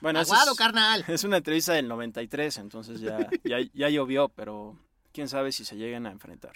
Bueno, 0.00 0.20
¡Aguado, 0.20 0.52
es, 0.52 0.58
carnal! 0.58 1.04
es 1.08 1.24
una 1.24 1.38
entrevista 1.38 1.72
del 1.72 1.88
93, 1.88 2.58
entonces 2.58 3.00
ya, 3.00 3.28
ya, 3.42 3.58
ya 3.72 3.88
llovió, 3.88 4.28
pero 4.28 4.78
quién 5.12 5.28
sabe 5.28 5.50
si 5.52 5.64
se 5.64 5.76
lleguen 5.76 6.06
a 6.06 6.12
enfrentar. 6.12 6.52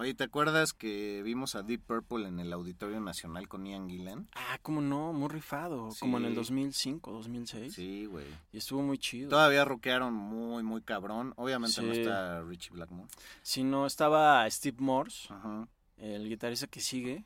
Oye, 0.00 0.14
¿te 0.14 0.22
acuerdas 0.22 0.72
que 0.74 1.22
vimos 1.24 1.56
a 1.56 1.62
Deep 1.62 1.82
Purple 1.82 2.28
en 2.28 2.38
el 2.38 2.52
Auditorio 2.52 3.00
Nacional 3.00 3.48
con 3.48 3.66
Ian 3.66 3.88
Gillan? 3.90 4.28
Ah, 4.36 4.56
cómo 4.62 4.80
no, 4.80 5.12
muy 5.12 5.28
rifado, 5.28 5.88
como 5.98 6.18
en 6.18 6.24
el 6.26 6.30
Sí. 6.30 6.36
2005, 6.36 7.10
2006. 7.12 7.74
Sí, 7.74 8.04
güey. 8.06 8.26
Y 8.52 8.58
estuvo 8.58 8.80
muy 8.82 8.98
chido. 8.98 9.28
Todavía 9.28 9.64
rockearon 9.64 10.14
muy, 10.14 10.62
muy 10.62 10.82
cabrón. 10.82 11.32
Obviamente 11.36 11.82
no 11.82 11.92
Sí. 11.92 12.00
está 12.00 12.42
Richie 12.42 12.70
Blackmore. 12.74 13.08
Si 13.42 13.64
no, 13.64 13.86
estaba 13.86 14.48
Steve 14.48 14.76
Morse, 14.78 15.32
Ajá. 15.34 15.66
el 15.96 16.28
guitarrista 16.28 16.68
que 16.68 16.80
sigue, 16.80 17.24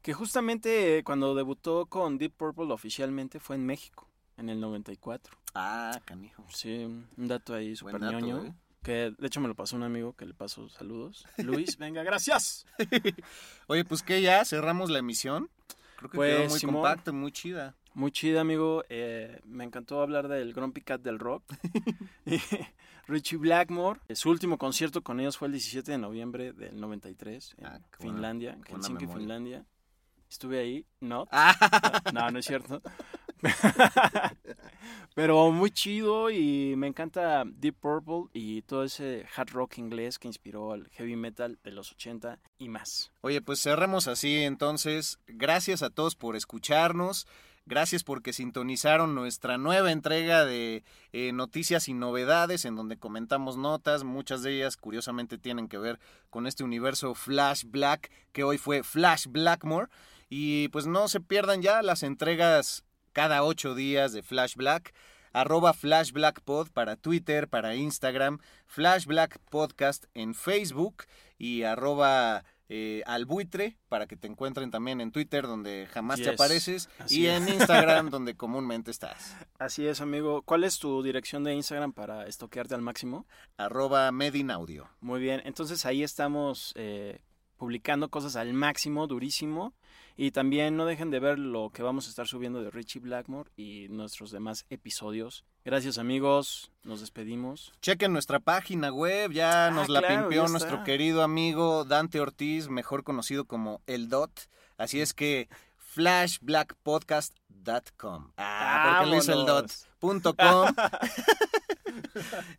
que 0.00 0.12
justamente 0.14 1.02
cuando 1.04 1.34
debutó 1.34 1.86
con 1.86 2.16
Deep 2.18 2.34
Purple 2.36 2.72
oficialmente 2.72 3.40
fue 3.40 3.56
en 3.56 3.66
México, 3.66 4.08
en 4.36 4.50
el 4.50 4.60
94. 4.60 5.36
Ah, 5.56 6.00
canijo. 6.04 6.44
Sí, 6.48 6.84
un 6.84 7.08
dato 7.28 7.54
ahí 7.54 7.74
súper 7.74 8.00
ñoño. 8.00 8.44
eh. 8.44 8.54
Que 8.84 9.12
de 9.18 9.26
hecho 9.26 9.40
me 9.40 9.48
lo 9.48 9.54
pasó 9.56 9.74
un 9.76 9.82
amigo 9.82 10.12
que 10.14 10.26
le 10.26 10.34
pasó 10.34 10.68
saludos. 10.68 11.26
Luis, 11.38 11.78
venga, 11.78 12.02
gracias. 12.04 12.66
Oye, 13.66 13.84
pues 13.84 14.02
que 14.02 14.20
ya 14.22 14.44
cerramos 14.44 14.90
la 14.90 14.98
emisión. 15.00 15.48
Creo 15.96 16.10
que 16.10 16.18
quedó 16.18 16.36
Pues, 16.38 16.50
muy 16.50 16.58
Simón. 16.60 16.74
compacta, 16.76 17.10
muy 17.12 17.32
chida. 17.32 17.74
Muy 17.94 18.12
chida, 18.12 18.40
amigo. 18.42 18.84
Eh, 18.90 19.40
me 19.46 19.64
encantó 19.64 20.02
hablar 20.02 20.28
del 20.28 20.52
Grumpy 20.52 20.82
Cat 20.82 21.00
del 21.00 21.18
rock. 21.18 21.44
Y 22.26 22.36
Richie 23.08 23.38
Blackmore. 23.38 24.00
eh, 24.08 24.16
Su 24.16 24.28
último 24.30 24.58
concierto 24.58 25.02
con 25.02 25.18
ellos 25.20 25.38
fue 25.38 25.46
el 25.48 25.52
17 25.52 25.90
de 25.92 25.98
noviembre 25.98 26.52
del 26.52 26.78
93 26.78 27.54
en 27.58 27.66
Ah, 27.66 27.80
Finlandia, 27.98 28.58
Helsinki. 28.68 29.06
Finlandia. 29.06 29.64
Estuve 30.28 30.58
ahí, 30.58 30.86
no. 31.00 31.26
Ah, 31.30 32.02
No, 32.12 32.30
no 32.30 32.38
es 32.40 32.44
cierto. 32.46 32.82
Pero 35.14 35.52
muy 35.52 35.70
chido 35.70 36.30
y 36.30 36.74
me 36.76 36.88
encanta 36.88 37.44
Deep 37.46 37.76
Purple 37.76 38.30
y 38.32 38.62
todo 38.62 38.84
ese 38.84 39.26
hard 39.36 39.50
rock 39.50 39.78
inglés 39.78 40.18
que 40.18 40.28
inspiró 40.28 40.72
al 40.72 40.88
heavy 40.88 41.16
metal 41.16 41.58
de 41.62 41.70
los 41.70 41.92
80 41.92 42.40
y 42.58 42.68
más. 42.68 43.12
Oye, 43.20 43.40
pues 43.40 43.60
cerremos 43.62 44.08
así 44.08 44.42
entonces. 44.42 45.18
Gracias 45.28 45.82
a 45.82 45.90
todos 45.90 46.16
por 46.16 46.34
escucharnos. 46.34 47.26
Gracias 47.66 48.04
porque 48.04 48.34
sintonizaron 48.34 49.14
nuestra 49.14 49.56
nueva 49.56 49.90
entrega 49.90 50.44
de 50.44 50.84
eh, 51.12 51.32
noticias 51.32 51.88
y 51.88 51.94
novedades 51.94 52.66
en 52.66 52.76
donde 52.76 52.98
comentamos 52.98 53.56
notas. 53.56 54.04
Muchas 54.04 54.42
de 54.42 54.56
ellas 54.56 54.76
curiosamente 54.76 55.38
tienen 55.38 55.68
que 55.68 55.78
ver 55.78 55.98
con 56.28 56.46
este 56.46 56.62
universo 56.62 57.14
Flash 57.14 57.64
Black 57.64 58.10
que 58.32 58.44
hoy 58.44 58.58
fue 58.58 58.82
Flash 58.82 59.28
Blackmore. 59.28 59.88
Y 60.28 60.68
pues 60.68 60.86
no 60.86 61.08
se 61.08 61.20
pierdan 61.20 61.62
ya 61.62 61.80
las 61.80 62.02
entregas 62.02 62.84
cada 63.14 63.44
ocho 63.44 63.74
días 63.74 64.12
de 64.12 64.22
Flash 64.22 64.56
Black. 64.56 64.92
Arroba 65.32 65.72
Flash 65.72 66.12
Black 66.12 66.42
Pod 66.42 66.68
para 66.70 66.94
Twitter, 66.96 67.48
para 67.48 67.74
Instagram, 67.74 68.38
Flash 68.66 69.06
Black 69.06 69.40
Podcast 69.50 70.04
en 70.14 70.34
Facebook 70.34 71.06
y 71.38 71.62
arroba 71.62 72.44
eh, 72.68 73.02
albuitre 73.06 73.76
para 73.88 74.06
que 74.06 74.16
te 74.16 74.28
encuentren 74.28 74.70
también 74.70 75.00
en 75.00 75.10
Twitter 75.10 75.46
donde 75.46 75.88
jamás 75.92 76.20
te 76.20 76.30
apareces 76.30 76.88
así 76.98 77.22
y 77.22 77.26
es. 77.26 77.42
en 77.42 77.48
Instagram 77.54 78.10
donde 78.10 78.36
comúnmente 78.36 78.90
estás. 78.90 79.36
Así 79.58 79.86
es, 79.86 80.00
amigo. 80.00 80.42
¿Cuál 80.42 80.64
es 80.64 80.78
tu 80.78 81.02
dirección 81.02 81.42
de 81.42 81.54
Instagram 81.54 81.92
para 81.92 82.26
estoquearte 82.26 82.74
al 82.74 82.82
máximo? 82.82 83.26
Arroba 83.56 84.10
Medinaudio. 84.12 84.88
Muy 85.00 85.20
bien, 85.20 85.42
entonces 85.44 85.84
ahí 85.86 86.02
estamos 86.02 86.72
eh, 86.76 87.20
publicando 87.56 88.08
cosas 88.08 88.36
al 88.36 88.52
máximo, 88.52 89.06
durísimo. 89.06 89.72
Y 90.16 90.30
también 90.30 90.76
no 90.76 90.86
dejen 90.86 91.10
de 91.10 91.18
ver 91.18 91.40
lo 91.40 91.70
que 91.70 91.82
vamos 91.82 92.06
a 92.06 92.10
estar 92.10 92.28
subiendo 92.28 92.62
de 92.62 92.70
Richie 92.70 93.00
Blackmore 93.00 93.50
y 93.56 93.88
nuestros 93.88 94.30
demás 94.30 94.64
episodios. 94.70 95.44
Gracias 95.64 95.98
amigos, 95.98 96.70
nos 96.84 97.00
despedimos. 97.00 97.72
Chequen 97.80 98.12
nuestra 98.12 98.38
página 98.38 98.92
web, 98.92 99.32
ya 99.32 99.66
Ah, 99.66 99.70
nos 99.72 99.88
la 99.88 100.00
claro, 100.00 100.20
pimpeó 100.22 100.44
ya 100.44 100.50
nuestro 100.50 100.84
querido 100.84 101.22
amigo 101.22 101.84
Dante 101.84 102.20
Ortiz, 102.20 102.68
mejor 102.68 103.02
conocido 103.02 103.46
como 103.46 103.80
El 103.86 104.08
Dot. 104.08 104.48
Así 104.76 105.00
es 105.00 105.14
que 105.14 105.48
flashblackpodcast.com. 105.78 108.30
Ah, 108.36 108.98
porque 109.00 109.10
le 109.10 109.16
hizo 109.18 109.32
el 109.32 109.46
dot. 109.46 109.70
Punto 109.98 110.34
com. 110.34 110.74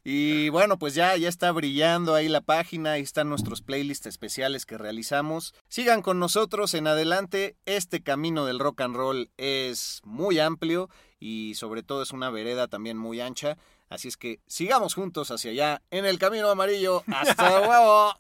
y 0.03 0.49
bueno, 0.49 0.77
pues 0.77 0.95
ya, 0.95 1.15
ya 1.17 1.29
está 1.29 1.51
brillando 1.51 2.15
ahí 2.15 2.27
la 2.27 2.41
página, 2.41 2.93
ahí 2.93 3.01
están 3.01 3.29
nuestros 3.29 3.61
playlists 3.61 4.07
especiales 4.07 4.65
que 4.65 4.77
realizamos. 4.77 5.53
Sigan 5.67 6.01
con 6.01 6.19
nosotros 6.19 6.73
en 6.73 6.87
adelante, 6.87 7.55
este 7.65 8.01
camino 8.01 8.45
del 8.45 8.59
rock 8.59 8.81
and 8.81 8.95
roll 8.95 9.29
es 9.37 10.01
muy 10.03 10.39
amplio 10.39 10.89
y 11.19 11.53
sobre 11.55 11.83
todo 11.83 12.03
es 12.03 12.11
una 12.11 12.29
vereda 12.29 12.67
también 12.67 12.97
muy 12.97 13.21
ancha. 13.21 13.57
Así 13.89 14.07
es 14.07 14.17
que 14.17 14.39
sigamos 14.47 14.93
juntos 14.95 15.31
hacia 15.31 15.51
allá 15.51 15.81
en 15.91 16.05
el 16.05 16.17
camino 16.19 16.49
amarillo. 16.49 17.03
¡Hasta 17.07 17.59
luego! 17.65 18.13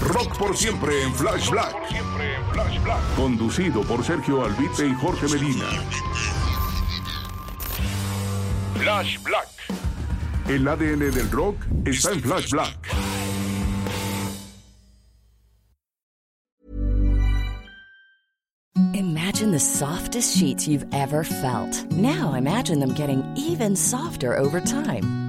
Rock 0.00 0.36
por 0.38 0.56
siempre 0.56 1.02
en 1.02 1.14
Flash 1.14 1.50
Black. 1.50 1.74
Conducido 3.16 3.82
por 3.82 4.04
Sergio 4.04 4.44
Albite 4.44 4.86
y 4.86 4.94
Jorge 4.94 5.26
Medina. 5.28 5.64
Flash 8.78 9.18
Black. 9.22 9.53
El 10.46 10.68
ADN 10.68 11.10
del 11.10 11.30
rock 11.30 11.56
está 11.86 12.12
en 12.12 12.20
Flash 12.20 12.50
Black. 12.50 12.76
Imagine 18.92 19.52
the 19.52 19.58
softest 19.58 20.36
sheets 20.36 20.68
you've 20.68 20.86
ever 20.92 21.24
felt. 21.24 21.90
Now 21.92 22.34
imagine 22.34 22.78
them 22.78 22.92
getting 22.92 23.24
even 23.36 23.74
softer 23.74 24.36
over 24.36 24.60
time. 24.60 25.23